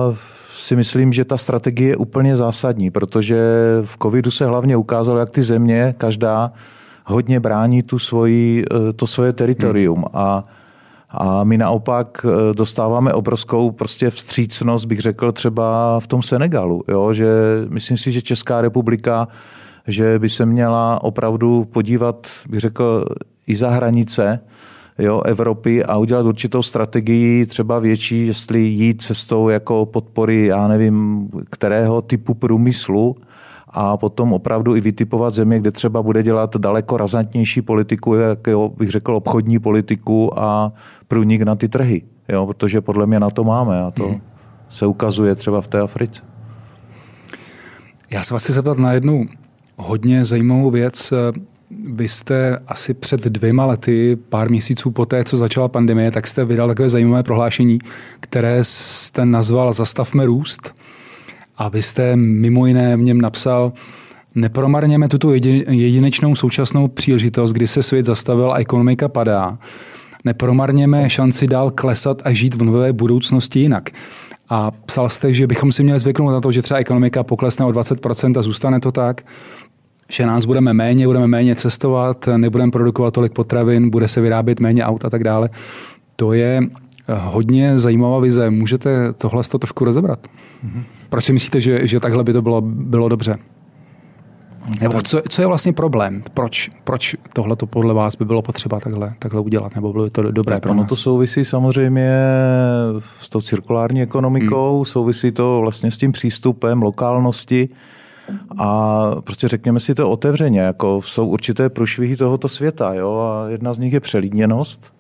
si 0.52 0.76
myslím, 0.76 1.14
že 1.14 1.26
ta 1.26 1.38
strategie 1.38 1.90
je 1.90 1.98
úplně 1.98 2.36
zásadní, 2.36 2.92
protože 2.92 3.38
v 3.86 3.98
covidu 4.04 4.32
se 4.32 4.46
hlavně 4.46 4.78
ukázalo, 4.78 5.20
jak 5.20 5.30
ty 5.30 5.42
země, 5.42 5.96
každá 5.98 6.52
hodně 7.06 7.40
brání 7.40 7.84
tu 7.84 8.00
svoji, 8.00 8.66
eh, 8.72 8.94
to 8.94 9.08
svoje 9.08 9.34
teritorium. 9.34 9.98
Hmm. 9.98 10.06
A 10.14 10.46
a 11.18 11.44
my 11.44 11.58
naopak 11.58 12.26
eh, 12.26 12.54
dostáváme 12.54 13.14
obrovskou 13.14 13.72
prostě 13.72 14.10
vstřícnost, 14.10 14.86
bych 14.86 15.00
řekl, 15.00 15.32
třeba 15.32 16.00
v 16.00 16.08
tom 16.08 16.24
Senegalu. 16.24 16.84
Jo? 16.88 17.14
Že 17.14 17.28
myslím 17.70 17.98
si, 17.98 18.12
že 18.12 18.22
Česká 18.22 18.62
republika 18.62 19.28
že 19.88 20.20
by 20.20 20.30
se 20.30 20.46
měla 20.46 21.04
opravdu 21.04 21.66
podívat, 21.66 22.28
bych 22.50 22.60
řekl, 22.60 23.06
i 23.48 23.56
za 23.56 23.70
hranice 23.70 24.40
jo, 25.00 25.22
Evropy 25.22 25.84
a 25.84 25.98
udělat 25.98 26.26
určitou 26.26 26.64
strategii 26.64 27.46
třeba 27.46 27.80
větší, 27.80 28.28
jestli 28.28 28.60
jít 28.60 29.02
cestou 29.02 29.50
jako 29.50 29.86
podpory, 29.86 30.46
já 30.46 30.68
nevím, 30.68 31.28
kterého 31.50 32.02
typu 32.02 32.34
průmyslu, 32.34 33.16
a 33.78 33.98
potom 33.98 34.34
opravdu 34.34 34.76
i 34.76 34.82
vytipovat 34.82 35.34
země, 35.34 35.60
kde 35.60 35.72
třeba 35.72 36.04
bude 36.04 36.24
dělat 36.24 36.58
daleko 36.58 36.98
razantnější 36.98 37.62
politiku, 37.62 38.16
jak 38.16 38.40
bych 38.78 38.90
řekl 38.90 39.16
obchodní 39.16 39.60
politiku 39.60 40.40
a 40.40 40.74
průnik 41.08 41.42
na 41.42 41.56
ty 41.56 41.70
trhy. 41.70 42.02
Jo, 42.30 42.46
protože 42.46 42.82
podle 42.82 43.08
mě 43.08 43.20
na 43.20 43.30
to 43.30 43.44
máme 43.44 43.84
a 43.84 43.92
to 43.92 44.08
hmm. 44.08 44.22
se 44.70 44.86
ukazuje 44.86 45.36
třeba 45.36 45.62
v 45.62 45.68
té 45.68 45.80
Africe. 45.80 46.24
Já 48.12 48.24
se 48.24 48.34
vás 48.34 48.44
chci 48.44 48.54
zeptat 48.54 48.78
na 48.78 48.94
jednu 48.94 49.26
hodně 49.76 50.26
zajímavou 50.26 50.72
věc. 50.72 51.14
Vy 51.94 52.08
jste 52.08 52.60
asi 52.68 52.94
před 52.94 53.22
dvěma 53.22 53.66
lety, 53.66 54.16
pár 54.16 54.50
měsíců 54.50 54.92
poté, 54.92 55.24
co 55.24 55.38
začala 55.38 55.68
pandemie, 55.68 56.12
tak 56.12 56.28
jste 56.28 56.46
vydal 56.46 56.68
takové 56.68 56.90
zajímavé 56.90 57.24
prohlášení, 57.24 57.78
které 58.20 58.64
jste 58.64 59.26
nazval 59.26 59.74
Zastavme 59.74 60.26
růst. 60.26 60.76
A 61.58 61.70
vy 61.70 61.84
jste 61.84 62.16
mimo 62.16 62.66
jiné 62.66 62.98
v 62.98 63.02
něm 63.02 63.22
napsal, 63.22 63.74
nepromarněme 64.36 65.08
tuto 65.08 65.34
jedinečnou 65.70 66.36
současnou 66.36 66.88
příležitost, 66.88 67.52
kdy 67.54 67.68
se 67.68 67.84
svět 67.84 68.06
zastavil 68.06 68.52
a 68.52 68.58
ekonomika 68.58 69.08
padá. 69.08 69.58
Nepromarněme 70.26 71.10
šanci 71.10 71.48
dál 71.48 71.72
klesat 71.72 72.22
a 72.26 72.34
žít 72.34 72.56
v 72.56 72.64
nové 72.64 72.94
budoucnosti 72.94 73.60
jinak. 73.60 73.90
A 74.50 74.72
psal 74.72 75.10
jste, 75.10 75.34
že 75.34 75.48
bychom 75.48 75.72
si 75.72 75.84
měli 75.84 76.00
zvyknout 76.00 76.32
na 76.32 76.42
to, 76.42 76.52
že 76.52 76.62
třeba 76.62 76.80
ekonomika 76.80 77.24
poklesne 77.24 77.66
o 77.66 77.70
20% 77.70 78.40
a 78.40 78.42
zůstane 78.42 78.80
to 78.80 78.92
tak, 78.92 79.26
že 80.10 80.26
nás 80.26 80.46
budeme 80.46 80.74
méně, 80.74 81.08
budeme 81.08 81.28
méně 81.28 81.56
cestovat, 81.56 82.30
nebudeme 82.38 82.72
produkovat 82.72 83.14
tolik 83.14 83.34
potravin, 83.34 83.90
bude 83.90 84.08
se 84.08 84.22
vyrábět 84.22 84.60
méně 84.60 84.84
aut 84.84 85.06
a 85.06 85.10
tak 85.10 85.24
dále. 85.24 85.50
To 86.16 86.34
je 86.34 86.62
hodně 87.14 87.80
zajímavá 87.80 88.20
vize. 88.20 88.50
Můžete 88.50 89.14
tohle 89.14 89.44
to 89.44 89.60
trošku 89.60 89.86
rozebrat? 89.86 90.28
Mm-hmm. 90.28 90.84
Proč 91.10 91.26
si 91.26 91.34
myslíte, 91.34 91.62
že, 91.62 91.88
že 91.88 92.00
takhle 92.00 92.24
by 92.24 92.34
to 92.34 92.42
bylo, 92.42 92.62
bylo 92.62 93.10
dobře? 93.10 93.38
Nebo 94.82 95.02
co, 95.02 95.22
co 95.30 95.42
je 95.42 95.48
vlastně 95.48 95.74
problém? 95.74 96.24
Proč, 96.34 96.70
proč 96.84 97.16
tohle 97.34 97.56
to 97.56 97.66
podle 97.66 97.94
vás 97.94 98.16
by 98.16 98.26
bylo 98.26 98.42
potřeba 98.42 98.80
takhle, 98.80 99.14
takhle 99.20 99.42
udělat? 99.42 99.76
Nebo 99.76 99.92
bylo 99.92 100.04
by 100.04 100.10
to 100.10 100.32
dobré 100.32 100.56
tak 100.56 100.64
pro 100.64 100.74
nás? 100.74 100.90
to 100.90 100.96
souvisí 100.96 101.46
samozřejmě 101.46 102.10
s 103.20 103.30
tou 103.30 103.42
cirkulární 103.42 104.02
ekonomikou, 104.02 104.76
hmm. 104.76 104.86
souvisí 104.86 105.32
to 105.32 105.60
vlastně 105.62 105.92
s 105.92 105.98
tím 105.98 106.12
přístupem 106.12 106.82
lokálnosti 106.82 107.70
a 108.58 109.02
prostě 109.24 109.48
řekněme 109.48 109.80
si 109.80 109.96
to 109.96 110.10
otevřeně, 110.10 110.60
jako 110.60 111.02
jsou 111.02 111.28
určité 111.28 111.70
průšvihy 111.70 112.18
tohoto 112.18 112.50
světa 112.50 112.94
jo? 112.94 113.20
a 113.20 113.50
jedna 113.50 113.74
z 113.74 113.80
nich 113.80 113.94
je 113.94 114.00
přelídněnost. 114.00 114.95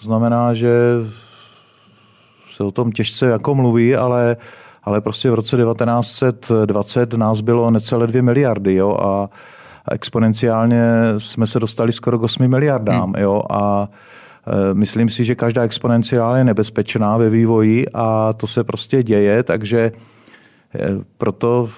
To 0.00 0.06
znamená, 0.06 0.54
že 0.54 0.70
se 2.54 2.64
o 2.64 2.70
tom 2.70 2.92
těžce 2.92 3.26
jako 3.26 3.54
mluví, 3.54 3.96
ale 3.96 4.36
ale 4.84 5.00
prostě 5.00 5.30
v 5.30 5.34
roce 5.34 5.56
1920 5.56 7.14
nás 7.14 7.40
bylo 7.40 7.70
necelé 7.70 8.06
2 8.06 8.22
miliardy 8.22 8.74
jo, 8.74 8.96
a 9.00 9.30
exponenciálně 9.90 10.84
jsme 11.18 11.46
se 11.46 11.60
dostali 11.60 11.92
skoro 11.92 12.18
k 12.18 12.22
8 12.22 12.48
miliardám. 12.48 13.12
Hmm. 13.12 13.22
Jo, 13.22 13.42
a 13.50 13.88
e, 14.70 14.74
Myslím 14.74 15.08
si, 15.08 15.24
že 15.24 15.34
každá 15.34 15.62
exponenciál 15.62 16.36
je 16.36 16.44
nebezpečná 16.44 17.16
ve 17.16 17.30
vývoji 17.30 17.86
a 17.94 18.32
to 18.32 18.46
se 18.46 18.64
prostě 18.64 19.02
děje, 19.02 19.42
takže 19.42 19.78
e, 19.80 19.92
proto 21.18 21.68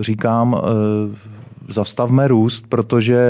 říkám, 0.00 0.56
e, 0.58 1.72
zastavme 1.72 2.28
růst, 2.28 2.64
protože 2.68 3.20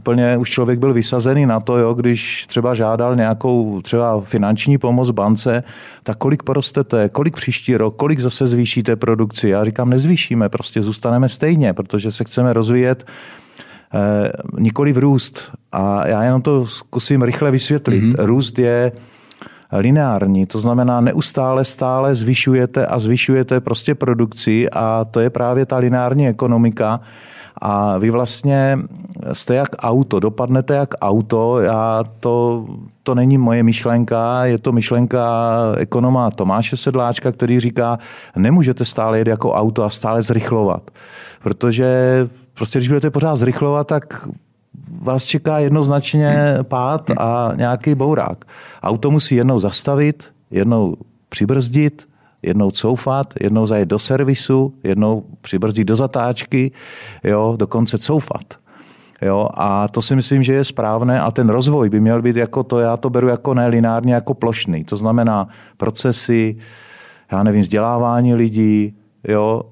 úplně 0.00 0.36
už 0.36 0.50
člověk 0.50 0.78
byl 0.78 0.92
vysazený 0.92 1.46
na 1.46 1.60
to, 1.60 1.78
jo, 1.78 1.94
když 1.94 2.46
třeba 2.46 2.74
žádal 2.74 3.16
nějakou 3.16 3.80
třeba 3.84 4.20
finanční 4.20 4.78
pomoc 4.78 5.10
bance, 5.10 5.62
tak 6.02 6.16
kolik 6.16 6.42
porostete, 6.42 7.08
kolik 7.08 7.36
příští 7.36 7.76
rok, 7.76 7.96
kolik 7.96 8.20
zase 8.20 8.46
zvýšíte 8.46 8.96
produkci. 8.96 9.48
Já 9.48 9.64
říkám, 9.64 9.90
nezvýšíme, 9.90 10.48
prostě 10.48 10.82
zůstaneme 10.82 11.28
stejně, 11.28 11.72
protože 11.72 12.12
se 12.12 12.24
chceme 12.24 12.52
rozvíjet 12.52 13.04
eh, 13.04 14.32
nikoli 14.58 14.92
v 14.92 14.98
růst. 14.98 15.52
A 15.72 16.08
já 16.08 16.22
jenom 16.22 16.42
to 16.42 16.66
zkusím 16.66 17.22
rychle 17.22 17.50
vysvětlit. 17.50 18.02
Mm-hmm. 18.02 18.24
Růst 18.24 18.58
je 18.58 18.92
lineární, 19.72 20.46
to 20.46 20.58
znamená 20.58 21.00
neustále 21.00 21.64
stále 21.64 22.14
zvyšujete 22.14 22.86
a 22.86 22.98
zvyšujete 22.98 23.60
prostě 23.60 23.94
produkci 23.94 24.70
a 24.72 25.04
to 25.04 25.20
je 25.20 25.30
právě 25.30 25.66
ta 25.66 25.76
lineární 25.76 26.28
ekonomika, 26.28 27.00
a 27.58 27.98
vy 27.98 28.10
vlastně 28.10 28.78
jste 29.32 29.54
jak 29.54 29.68
auto, 29.78 30.20
dopadnete 30.20 30.74
jak 30.74 30.88
auto. 31.00 31.60
Já 31.60 32.04
to, 32.20 32.66
to 33.02 33.14
není 33.14 33.38
moje 33.38 33.62
myšlenka, 33.62 34.44
je 34.44 34.58
to 34.58 34.72
myšlenka 34.72 35.28
ekonoma 35.78 36.30
Tomáše 36.30 36.76
Sedláčka, 36.76 37.32
který 37.32 37.60
říká, 37.60 37.98
nemůžete 38.36 38.84
stále 38.84 39.18
jet 39.18 39.28
jako 39.28 39.52
auto 39.52 39.84
a 39.84 39.90
stále 39.90 40.22
zrychlovat. 40.22 40.90
Protože 41.42 42.28
prostě 42.54 42.78
když 42.78 42.88
budete 42.88 43.10
pořád 43.10 43.36
zrychlovat, 43.36 43.86
tak 43.86 44.28
vás 45.02 45.24
čeká 45.24 45.58
jednoznačně 45.58 46.58
pád 46.62 47.10
a 47.10 47.52
nějaký 47.56 47.94
bourák. 47.94 48.44
Auto 48.82 49.10
musí 49.10 49.34
jednou 49.34 49.58
zastavit, 49.58 50.32
jednou 50.50 50.96
přibrzdit, 51.28 52.09
jednou 52.42 52.70
coufat, 52.70 53.34
jednou 53.40 53.66
zajet 53.66 53.88
do 53.88 53.98
servisu, 53.98 54.74
jednou 54.84 55.24
přibrzdit 55.40 55.88
do 55.88 55.96
zatáčky, 55.96 56.72
jo, 57.24 57.54
dokonce 57.58 57.98
coufat. 57.98 58.60
Jo, 59.22 59.48
a 59.54 59.88
to 59.88 60.02
si 60.02 60.16
myslím, 60.16 60.42
že 60.42 60.54
je 60.54 60.64
správné 60.64 61.20
a 61.20 61.30
ten 61.30 61.48
rozvoj 61.48 61.90
by 61.90 62.00
měl 62.00 62.22
být 62.22 62.36
jako 62.36 62.62
to, 62.62 62.80
já 62.80 62.96
to 62.96 63.10
beru 63.10 63.28
jako 63.28 63.54
nelinárně, 63.54 64.14
jako 64.14 64.34
plošný. 64.34 64.84
To 64.84 64.96
znamená 64.96 65.48
procesy, 65.76 66.56
já 67.32 67.42
nevím, 67.42 67.62
vzdělávání 67.62 68.34
lidí, 68.34 68.94
jo, 69.28 69.62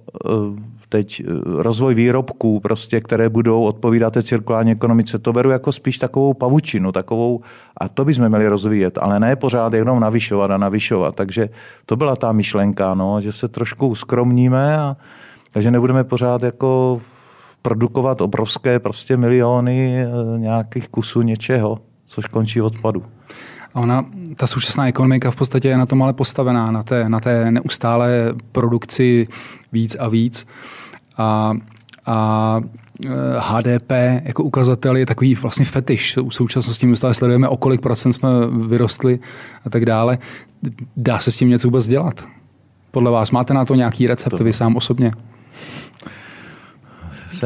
teď 0.89 1.21
eh, 1.21 1.33
rozvoj 1.45 1.95
výrobků, 1.95 2.61
prostě, 2.61 3.01
které 3.01 3.29
budou 3.29 3.63
odpovídat 3.63 4.13
té 4.13 4.23
cirkulární 4.23 4.73
ekonomice, 4.73 5.19
to 5.19 5.33
beru 5.33 5.51
jako 5.51 5.73
spíš 5.73 5.99
takovou 5.99 6.35
pavučinu, 6.35 6.93
takovou, 6.93 7.41
a 7.77 7.89
to 7.89 8.05
bychom 8.05 8.29
měli 8.29 8.49
rozvíjet, 8.49 8.99
ale 8.99 9.21
ne 9.21 9.37
pořád 9.37 9.73
jenom 9.73 10.01
navyšovat 10.01 10.51
a 10.51 10.57
navyšovat. 10.57 11.15
Takže 11.15 11.49
to 11.87 11.97
byla 11.97 12.17
ta 12.17 12.33
myšlenka, 12.33 12.95
no, 12.95 13.21
že 13.21 13.33
se 13.33 13.49
trošku 13.49 13.95
skromníme 13.95 14.79
a 14.79 14.97
takže 15.53 15.71
nebudeme 15.71 16.05
pořád 16.05 16.43
jako 16.43 17.01
produkovat 17.63 18.21
obrovské 18.21 18.79
prostě 18.79 19.17
miliony 19.17 19.97
eh, 19.99 20.39
nějakých 20.39 20.89
kusů 20.89 21.23
něčeho, 21.23 21.79
což 22.07 22.27
končí 22.27 22.63
odpadu. 22.63 23.05
A 23.75 23.81
ona, 23.81 24.07
ta 24.37 24.47
současná 24.47 24.89
ekonomika 24.89 25.31
v 25.31 25.37
podstatě 25.37 25.69
je 25.69 25.79
na 25.79 25.87
tom 25.87 26.03
ale 26.03 26.13
postavená, 26.13 26.71
na 26.71 26.83
té, 26.83 27.09
na 27.09 27.21
té 27.21 27.51
neustále 27.51 28.11
produkci 28.53 29.29
víc 29.73 29.97
a 30.01 30.09
víc. 30.09 30.47
A, 31.17 31.53
a 32.07 32.61
HDP 33.39 33.93
e, 33.93 34.23
jako 34.25 34.43
ukazatel 34.43 34.97
je 34.97 35.07
takový 35.07 35.35
vlastně 35.35 35.65
fetiš. 35.65 36.17
V 36.17 36.35
současnosti 36.35 36.87
my 36.87 36.97
stále 36.97 37.15
sledujeme, 37.15 37.49
o 37.49 37.57
kolik 37.57 37.81
procent 37.81 38.13
jsme 38.13 38.29
vyrostli 38.67 39.19
a 39.65 39.71
tak 39.71 39.85
dále. 39.85 40.19
Dá 40.97 41.19
se 41.19 41.31
s 41.31 41.37
tím 41.37 41.49
něco 41.49 41.69
vůbec 41.69 41.89
dělat? 41.89 42.25
Podle 42.91 43.11
vás 43.11 43.31
máte 43.31 43.55
na 43.55 43.65
to 43.65 43.75
nějaký 43.75 44.07
recept, 44.07 44.39
to... 44.39 44.45
vy 44.45 44.53
sám 44.53 44.77
osobně? 44.77 45.13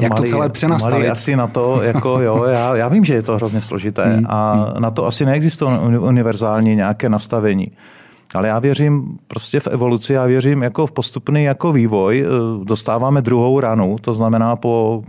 Jak 0.00 0.11
malý, 0.11 0.22
to 0.22 0.28
celé 0.28 0.48
přenastavit? 0.48 0.98
Malý 0.98 1.09
asi 1.09 1.37
na 1.37 1.46
to, 1.46 1.83
jako 1.83 2.20
jo, 2.20 2.44
já, 2.44 2.76
já 2.76 2.88
vím, 2.88 3.05
že 3.05 3.14
je 3.14 3.22
to 3.22 3.37
hrozně 3.37 3.61
složité 3.61 4.05
hmm. 4.05 4.26
a 4.28 4.52
hmm. 4.52 4.83
na 4.83 4.90
to 4.90 5.07
asi 5.07 5.26
neexistuje 5.26 5.78
univerzální 5.78 6.76
nějaké 6.76 7.09
nastavení. 7.09 7.66
Ale 8.35 8.48
já 8.48 8.59
věřím 8.59 9.18
prostě 9.26 9.61
v 9.61 9.66
evoluci, 9.66 10.12
já 10.12 10.24
věřím 10.24 10.62
jako 10.62 10.87
v 10.87 10.92
postupný 10.92 11.44
jako 11.44 11.72
vývoj. 11.72 12.26
Eh, 12.26 12.64
dostáváme 12.64 13.22
druhou 13.22 13.61
ranu, 13.61 13.96
to 14.00 14.14
znamená 14.14 14.57
po, 14.57 15.02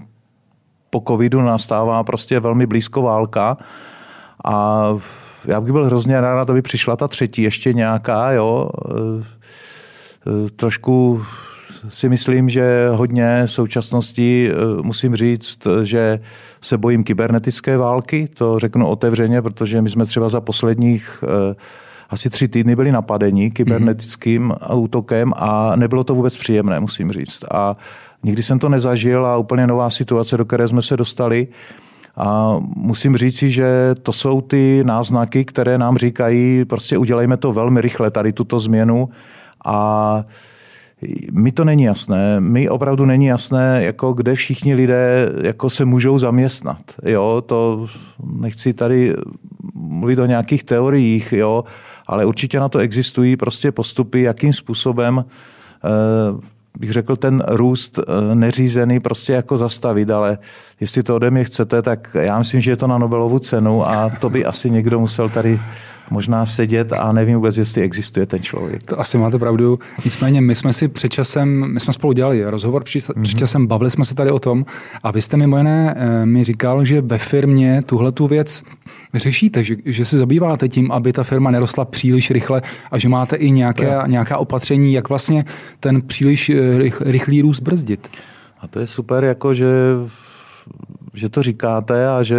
po 0.89 1.03
covidu 1.07 1.41
nastává 1.41 2.03
prostě 2.03 2.39
velmi 2.39 2.65
blízko 2.65 3.01
válka 3.01 3.57
a 4.45 4.85
já 5.45 5.61
bych 5.61 5.71
byl 5.71 5.85
hrozně 5.85 6.21
rád, 6.21 6.49
aby 6.49 6.61
přišla 6.61 6.95
ta 6.95 7.07
třetí 7.07 7.41
ještě 7.41 7.73
nějaká, 7.73 8.31
jo. 8.31 8.69
Eh, 8.85 9.23
eh, 10.27 10.49
trošku 10.49 11.21
si 11.89 12.09
myslím, 12.09 12.49
že 12.49 12.89
hodně 12.91 13.41
současnosti 13.45 14.51
musím 14.81 15.15
říct, 15.15 15.67
že 15.83 16.19
se 16.61 16.77
bojím 16.77 17.03
kybernetické 17.03 17.77
války, 17.77 18.27
to 18.33 18.59
řeknu 18.59 18.87
otevřeně, 18.87 19.41
protože 19.41 19.81
my 19.81 19.89
jsme 19.89 20.05
třeba 20.05 20.29
za 20.29 20.41
posledních 20.41 21.23
asi 22.09 22.29
tři 22.29 22.47
týdny 22.47 22.75
byli 22.75 22.91
napadeni 22.91 23.51
kybernetickým 23.51 24.49
mm-hmm. 24.49 24.77
útokem 24.77 25.33
a 25.35 25.75
nebylo 25.75 26.03
to 26.03 26.15
vůbec 26.15 26.37
příjemné, 26.37 26.79
musím 26.79 27.11
říct. 27.11 27.43
A 27.51 27.77
nikdy 28.23 28.43
jsem 28.43 28.59
to 28.59 28.69
nezažil 28.69 29.25
a 29.25 29.37
úplně 29.37 29.67
nová 29.67 29.89
situace, 29.89 30.37
do 30.37 30.45
které 30.45 30.67
jsme 30.67 30.81
se 30.81 30.97
dostali. 30.97 31.47
A 32.17 32.57
musím 32.75 33.17
říci, 33.17 33.51
že 33.51 33.95
to 34.03 34.13
jsou 34.13 34.41
ty 34.41 34.83
náznaky, 34.85 35.45
které 35.45 35.77
nám 35.77 35.97
říkají, 35.97 36.65
prostě 36.65 36.97
udělejme 36.97 37.37
to 37.37 37.53
velmi 37.53 37.81
rychle, 37.81 38.11
tady 38.11 38.33
tuto 38.33 38.59
změnu. 38.59 39.09
A 39.65 40.23
mi 41.31 41.51
to 41.51 41.65
není 41.65 41.83
jasné. 41.83 42.39
Mi 42.39 42.69
opravdu 42.69 43.05
není 43.05 43.25
jasné, 43.25 43.83
jako 43.83 44.13
kde 44.13 44.35
všichni 44.35 44.73
lidé 44.73 45.31
jako 45.43 45.69
se 45.69 45.85
můžou 45.85 46.19
zaměstnat. 46.19 46.81
Jo, 47.05 47.43
to 47.45 47.87
nechci 48.23 48.73
tady 48.73 49.15
mluvit 49.75 50.19
o 50.19 50.25
nějakých 50.25 50.63
teoriích, 50.63 51.33
jo, 51.33 51.63
ale 52.07 52.25
určitě 52.25 52.59
na 52.59 52.69
to 52.69 52.79
existují 52.79 53.37
prostě 53.37 53.71
postupy, 53.71 54.21
jakým 54.21 54.53
způsobem 54.53 55.25
eh, 55.85 56.53
bych 56.79 56.91
řekl, 56.91 57.15
ten 57.15 57.43
růst 57.47 57.99
eh, 57.99 58.35
neřízený 58.35 58.99
prostě 58.99 59.33
jako 59.33 59.57
zastavit, 59.57 60.09
ale 60.09 60.37
jestli 60.79 61.03
to 61.03 61.15
ode 61.15 61.31
mě 61.31 61.43
chcete, 61.43 61.81
tak 61.81 62.17
já 62.19 62.37
myslím, 62.37 62.61
že 62.61 62.71
je 62.71 62.77
to 62.77 62.87
na 62.87 62.97
Nobelovu 62.97 63.39
cenu 63.39 63.89
a 63.89 64.09
to 64.09 64.29
by 64.29 64.45
asi 64.45 64.69
někdo 64.69 64.99
musel 64.99 65.29
tady 65.29 65.59
možná 66.09 66.45
sedět 66.45 66.93
a 66.93 67.11
nevím 67.11 67.35
vůbec, 67.35 67.57
jestli 67.57 67.81
existuje 67.81 68.25
ten 68.25 68.43
člověk. 68.43 68.83
To 68.83 68.99
asi 68.99 69.17
máte 69.17 69.39
pravdu. 69.39 69.79
Nicméně 70.05 70.41
my 70.41 70.55
jsme 70.55 70.73
si 70.73 70.87
před 70.87 71.09
časem, 71.09 71.73
my 71.73 71.79
jsme 71.79 71.93
spolu 71.93 72.13
dělali 72.13 72.43
rozhovor 72.45 72.83
před, 72.83 73.03
mm-hmm. 73.03 73.21
před 73.21 73.37
časem, 73.37 73.67
bavili 73.67 73.91
jsme 73.91 74.05
se 74.05 74.15
tady 74.15 74.31
o 74.31 74.39
tom 74.39 74.65
a 75.03 75.11
vy 75.11 75.21
jste 75.21 75.37
mimo 75.37 75.57
jiné 75.57 75.95
eh, 75.97 76.25
mi 76.25 76.43
říkal, 76.43 76.85
že 76.85 77.01
ve 77.01 77.17
firmě 77.17 77.81
tuhle 77.85 78.11
tu 78.11 78.27
věc 78.27 78.63
řešíte, 79.13 79.63
že, 79.63 79.75
že 79.85 80.05
se 80.05 80.17
zabýváte 80.17 80.69
tím, 80.69 80.91
aby 80.91 81.13
ta 81.13 81.23
firma 81.23 81.51
nerostla 81.51 81.85
příliš 81.85 82.31
rychle 82.31 82.61
a 82.91 82.97
že 82.97 83.09
máte 83.09 83.35
i 83.35 83.51
nějaké, 83.51 83.99
nějaká 84.07 84.37
opatření, 84.37 84.93
jak 84.93 85.09
vlastně 85.09 85.45
ten 85.79 86.01
příliš 86.01 86.49
eh, 86.49 86.55
rychlý 86.99 87.41
růst 87.41 87.59
brzdit. 87.59 88.09
A 88.61 88.67
to 88.67 88.79
je 88.79 88.87
super, 88.87 89.23
jako 89.23 89.53
že 89.53 89.67
že 91.13 91.29
to 91.29 91.43
říkáte 91.43 92.09
a 92.09 92.23
že, 92.23 92.37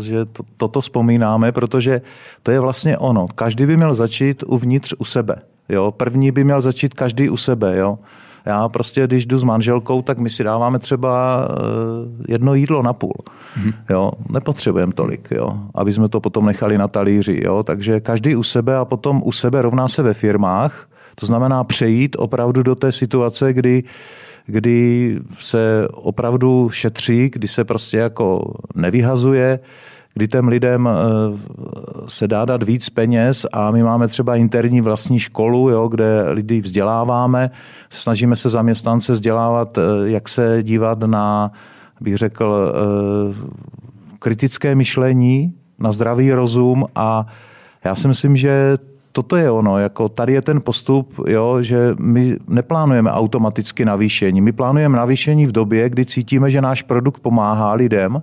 že 0.00 0.24
to, 0.24 0.42
toto 0.56 0.80
vzpomínáme, 0.80 1.52
protože 1.52 2.00
to 2.42 2.50
je 2.50 2.60
vlastně 2.60 2.98
ono. 2.98 3.26
Každý 3.34 3.66
by 3.66 3.76
měl 3.76 3.94
začít 3.94 4.44
uvnitř 4.46 4.94
u 4.98 5.04
sebe. 5.04 5.36
Jo? 5.68 5.92
První 5.92 6.30
by 6.30 6.44
měl 6.44 6.60
začít 6.60 6.94
každý 6.94 7.30
u 7.30 7.36
sebe. 7.36 7.78
Jo? 7.78 7.98
Já 8.46 8.68
prostě, 8.68 9.06
když 9.06 9.26
jdu 9.26 9.38
s 9.38 9.44
manželkou, 9.44 10.02
tak 10.02 10.18
my 10.18 10.30
si 10.30 10.44
dáváme 10.44 10.78
třeba 10.78 11.44
eh, 11.48 12.32
jedno 12.32 12.54
jídlo 12.54 12.82
na 12.82 12.92
půl. 12.92 13.14
Mm-hmm. 13.24 13.72
Jo, 13.90 14.12
nepotřebujeme 14.30 14.92
tolik, 14.92 15.28
jo, 15.30 15.58
aby 15.74 15.92
jsme 15.92 16.08
to 16.08 16.20
potom 16.20 16.46
nechali 16.46 16.78
na 16.78 16.88
talíři. 16.88 17.40
Jo. 17.44 17.62
Takže 17.62 18.00
každý 18.00 18.36
u 18.36 18.42
sebe 18.42 18.76
a 18.76 18.84
potom 18.84 19.22
u 19.24 19.32
sebe 19.32 19.62
rovná 19.62 19.88
se 19.88 20.02
ve 20.02 20.14
firmách. 20.14 20.88
To 21.14 21.26
znamená 21.26 21.64
přejít 21.64 22.16
opravdu 22.18 22.62
do 22.62 22.74
té 22.74 22.92
situace, 22.92 23.52
kdy 23.52 23.84
kdy 24.50 25.18
se 25.38 25.88
opravdu 25.92 26.70
šetří, 26.70 27.30
kdy 27.32 27.48
se 27.48 27.64
prostě 27.64 27.96
jako 27.96 28.54
nevyhazuje, 28.74 29.60
kdy 30.14 30.28
těm 30.28 30.48
lidem 30.48 30.88
eh, 30.88 30.92
se 32.06 32.28
dá 32.28 32.44
dát 32.44 32.62
víc 32.62 32.90
peněz 32.90 33.46
a 33.52 33.70
my 33.70 33.82
máme 33.82 34.08
třeba 34.08 34.36
interní 34.36 34.80
vlastní 34.80 35.18
školu, 35.18 35.70
jo, 35.70 35.88
kde 35.88 36.24
lidi 36.30 36.60
vzděláváme, 36.60 37.50
snažíme 37.90 38.36
se 38.36 38.50
zaměstnance 38.50 39.12
vzdělávat, 39.12 39.78
eh, 39.78 39.82
jak 40.04 40.28
se 40.28 40.62
dívat 40.62 40.98
na, 40.98 41.52
bych 42.00 42.16
řekl, 42.16 42.72
eh, 42.74 43.34
kritické 44.18 44.74
myšlení, 44.74 45.54
na 45.78 45.92
zdravý 45.92 46.32
rozum 46.32 46.86
a 46.94 47.26
já 47.84 47.94
si 47.94 48.08
myslím, 48.08 48.36
že 48.36 48.76
toto 49.18 49.36
je 49.36 49.50
ono, 49.50 49.78
jako 49.78 50.08
tady 50.08 50.32
je 50.32 50.42
ten 50.42 50.60
postup, 50.60 51.20
jo, 51.26 51.62
že 51.62 51.94
my 52.00 52.36
neplánujeme 52.48 53.10
automaticky 53.10 53.84
navýšení. 53.84 54.40
My 54.40 54.52
plánujeme 54.52 54.96
navýšení 54.96 55.46
v 55.46 55.52
době, 55.52 55.90
kdy 55.90 56.04
cítíme, 56.04 56.50
že 56.50 56.60
náš 56.60 56.82
produkt 56.82 57.20
pomáhá 57.20 57.72
lidem 57.72 58.22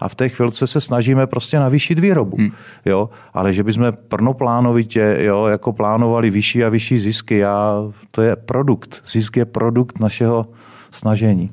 a 0.00 0.08
v 0.08 0.14
té 0.14 0.28
chvilce 0.28 0.66
se 0.66 0.80
snažíme 0.80 1.26
prostě 1.26 1.58
navýšit 1.58 1.98
výrobu. 1.98 2.36
Hmm. 2.36 2.50
Jo? 2.84 3.10
Ale 3.34 3.52
že 3.52 3.64
bychom 3.64 3.92
prnoplánovitě 4.08 5.16
jo, 5.20 5.46
jako 5.46 5.72
plánovali 5.72 6.30
vyšší 6.30 6.64
a 6.64 6.68
vyšší 6.68 6.98
zisky, 6.98 7.38
já, 7.38 7.84
to 8.10 8.22
je 8.22 8.36
produkt. 8.36 9.02
Zisk 9.06 9.36
je 9.36 9.44
produkt 9.44 10.00
našeho 10.00 10.46
snažení. 10.90 11.50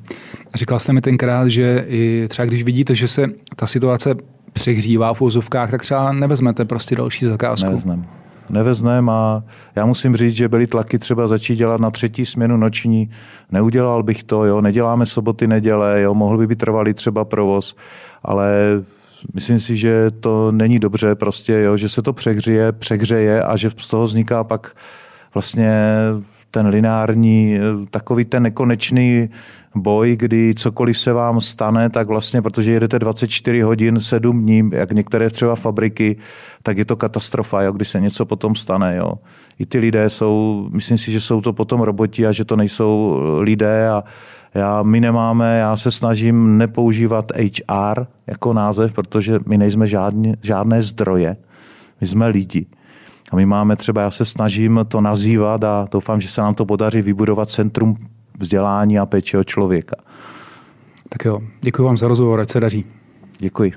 Říkal 0.54 0.78
jste 0.78 0.92
mi 0.92 1.00
tenkrát, 1.00 1.48
že 1.48 1.84
i 1.88 2.26
třeba 2.28 2.46
když 2.46 2.62
vidíte, 2.62 2.94
že 2.94 3.08
se 3.08 3.26
ta 3.56 3.66
situace 3.66 4.14
přehřívá 4.52 5.14
v 5.14 5.22
úzovkách, 5.22 5.70
tak 5.70 5.82
třeba 5.82 6.12
nevezmete 6.12 6.64
prostě 6.64 6.96
další 6.96 7.24
zakázku. 7.24 7.66
Nevezmeme 7.66 8.19
neveznem 8.50 9.10
a 9.10 9.42
já 9.76 9.86
musím 9.86 10.16
říct, 10.16 10.34
že 10.34 10.48
byly 10.48 10.66
tlaky 10.66 10.98
třeba 10.98 11.26
začít 11.26 11.56
dělat 11.56 11.80
na 11.80 11.90
třetí 11.90 12.26
směnu 12.26 12.56
noční. 12.56 13.10
Neudělal 13.52 14.02
bych 14.02 14.24
to, 14.24 14.44
jo, 14.44 14.60
neděláme 14.60 15.06
soboty, 15.06 15.46
neděle, 15.46 16.00
jo, 16.00 16.14
mohl 16.14 16.38
by 16.38 16.46
být 16.46 16.58
trvalý 16.58 16.94
třeba 16.94 17.24
provoz, 17.24 17.76
ale 18.22 18.52
myslím 19.34 19.60
si, 19.60 19.76
že 19.76 20.10
to 20.10 20.52
není 20.52 20.78
dobře 20.78 21.14
prostě, 21.14 21.52
jo, 21.52 21.76
že 21.76 21.88
se 21.88 22.02
to 22.02 22.12
přehřeje, 22.12 22.72
přehřeje 22.72 23.42
a 23.42 23.56
že 23.56 23.70
z 23.76 23.88
toho 23.88 24.04
vzniká 24.04 24.44
pak 24.44 24.76
vlastně 25.34 25.72
ten 26.50 26.66
lineární, 26.66 27.58
takový 27.90 28.24
ten 28.24 28.42
nekonečný 28.42 29.28
boj, 29.74 30.16
kdy 30.16 30.54
cokoliv 30.54 30.98
se 30.98 31.12
vám 31.12 31.40
stane, 31.40 31.90
tak 31.90 32.06
vlastně, 32.06 32.42
protože 32.42 32.70
jedete 32.70 32.98
24 32.98 33.60
hodin, 33.60 34.00
7 34.00 34.42
dní, 34.42 34.70
jak 34.72 34.92
některé 34.92 35.30
třeba 35.30 35.56
fabriky, 35.56 36.16
tak 36.62 36.78
je 36.78 36.84
to 36.84 36.96
katastrofa, 36.96 37.62
jo, 37.62 37.72
když 37.72 37.88
se 37.88 38.00
něco 38.00 38.26
potom 38.26 38.54
stane. 38.54 38.96
Jo. 38.96 39.12
I 39.58 39.66
ty 39.66 39.78
lidé 39.78 40.10
jsou, 40.10 40.68
myslím 40.72 40.98
si, 40.98 41.12
že 41.12 41.20
jsou 41.20 41.40
to 41.40 41.52
potom 41.52 41.80
roboti 41.80 42.26
a 42.26 42.32
že 42.32 42.44
to 42.44 42.56
nejsou 42.56 43.20
lidé 43.40 43.88
a 43.88 44.04
já, 44.54 44.82
my 44.82 45.00
nemáme, 45.00 45.58
já 45.58 45.76
se 45.76 45.90
snažím 45.90 46.58
nepoužívat 46.58 47.32
HR 47.36 48.06
jako 48.26 48.52
název, 48.52 48.92
protože 48.92 49.38
my 49.46 49.58
nejsme 49.58 49.86
žádný, 49.86 50.34
žádné 50.42 50.82
zdroje, 50.82 51.36
my 52.00 52.06
jsme 52.06 52.26
lidi. 52.26 52.66
A 53.30 53.36
my 53.36 53.46
máme 53.46 53.76
třeba, 53.76 54.02
já 54.02 54.10
se 54.10 54.24
snažím 54.24 54.80
to 54.88 55.00
nazývat 55.00 55.64
a 55.64 55.86
doufám, 55.92 56.20
že 56.20 56.28
se 56.28 56.40
nám 56.40 56.54
to 56.54 56.64
podaří 56.64 57.02
vybudovat 57.02 57.50
centrum 57.50 57.96
vzdělání 58.38 58.98
a 58.98 59.06
péče 59.06 59.38
o 59.38 59.44
člověka. 59.44 59.96
Tak 61.08 61.24
jo, 61.24 61.40
děkuji 61.60 61.82
vám 61.82 61.96
za 61.96 62.08
rozhovor, 62.08 62.40
ať 62.40 62.50
se 62.50 62.60
daří. 62.60 62.84
Děkuji. 63.38 63.72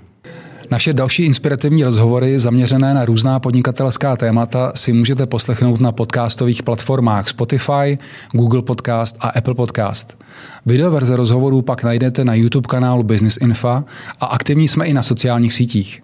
Naše 0.72 0.94
další 0.94 1.26
inspirativní 1.26 1.84
rozhovory 1.84 2.40
zaměřené 2.40 2.94
na 2.94 3.06
různá 3.06 3.40
podnikatelská 3.40 4.16
témata 4.16 4.72
si 4.76 4.94
můžete 4.94 5.26
poslechnout 5.26 5.80
na 5.80 5.92
podcastových 5.92 6.64
platformách 6.64 7.30
Spotify, 7.30 7.98
Google 8.32 8.62
Podcast 8.62 9.18
a 9.20 9.28
Apple 9.28 9.56
Podcast. 9.56 10.18
Videoverze 10.66 11.16
rozhovorů 11.16 11.62
pak 11.62 11.84
najdete 11.84 12.26
na 12.26 12.34
YouTube 12.34 12.68
kanálu 12.68 13.04
Business 13.04 13.38
Info 13.38 13.84
a 14.20 14.26
aktivní 14.26 14.68
jsme 14.68 14.86
i 14.86 14.94
na 14.94 15.04
sociálních 15.04 15.54
sítích. 15.54 16.03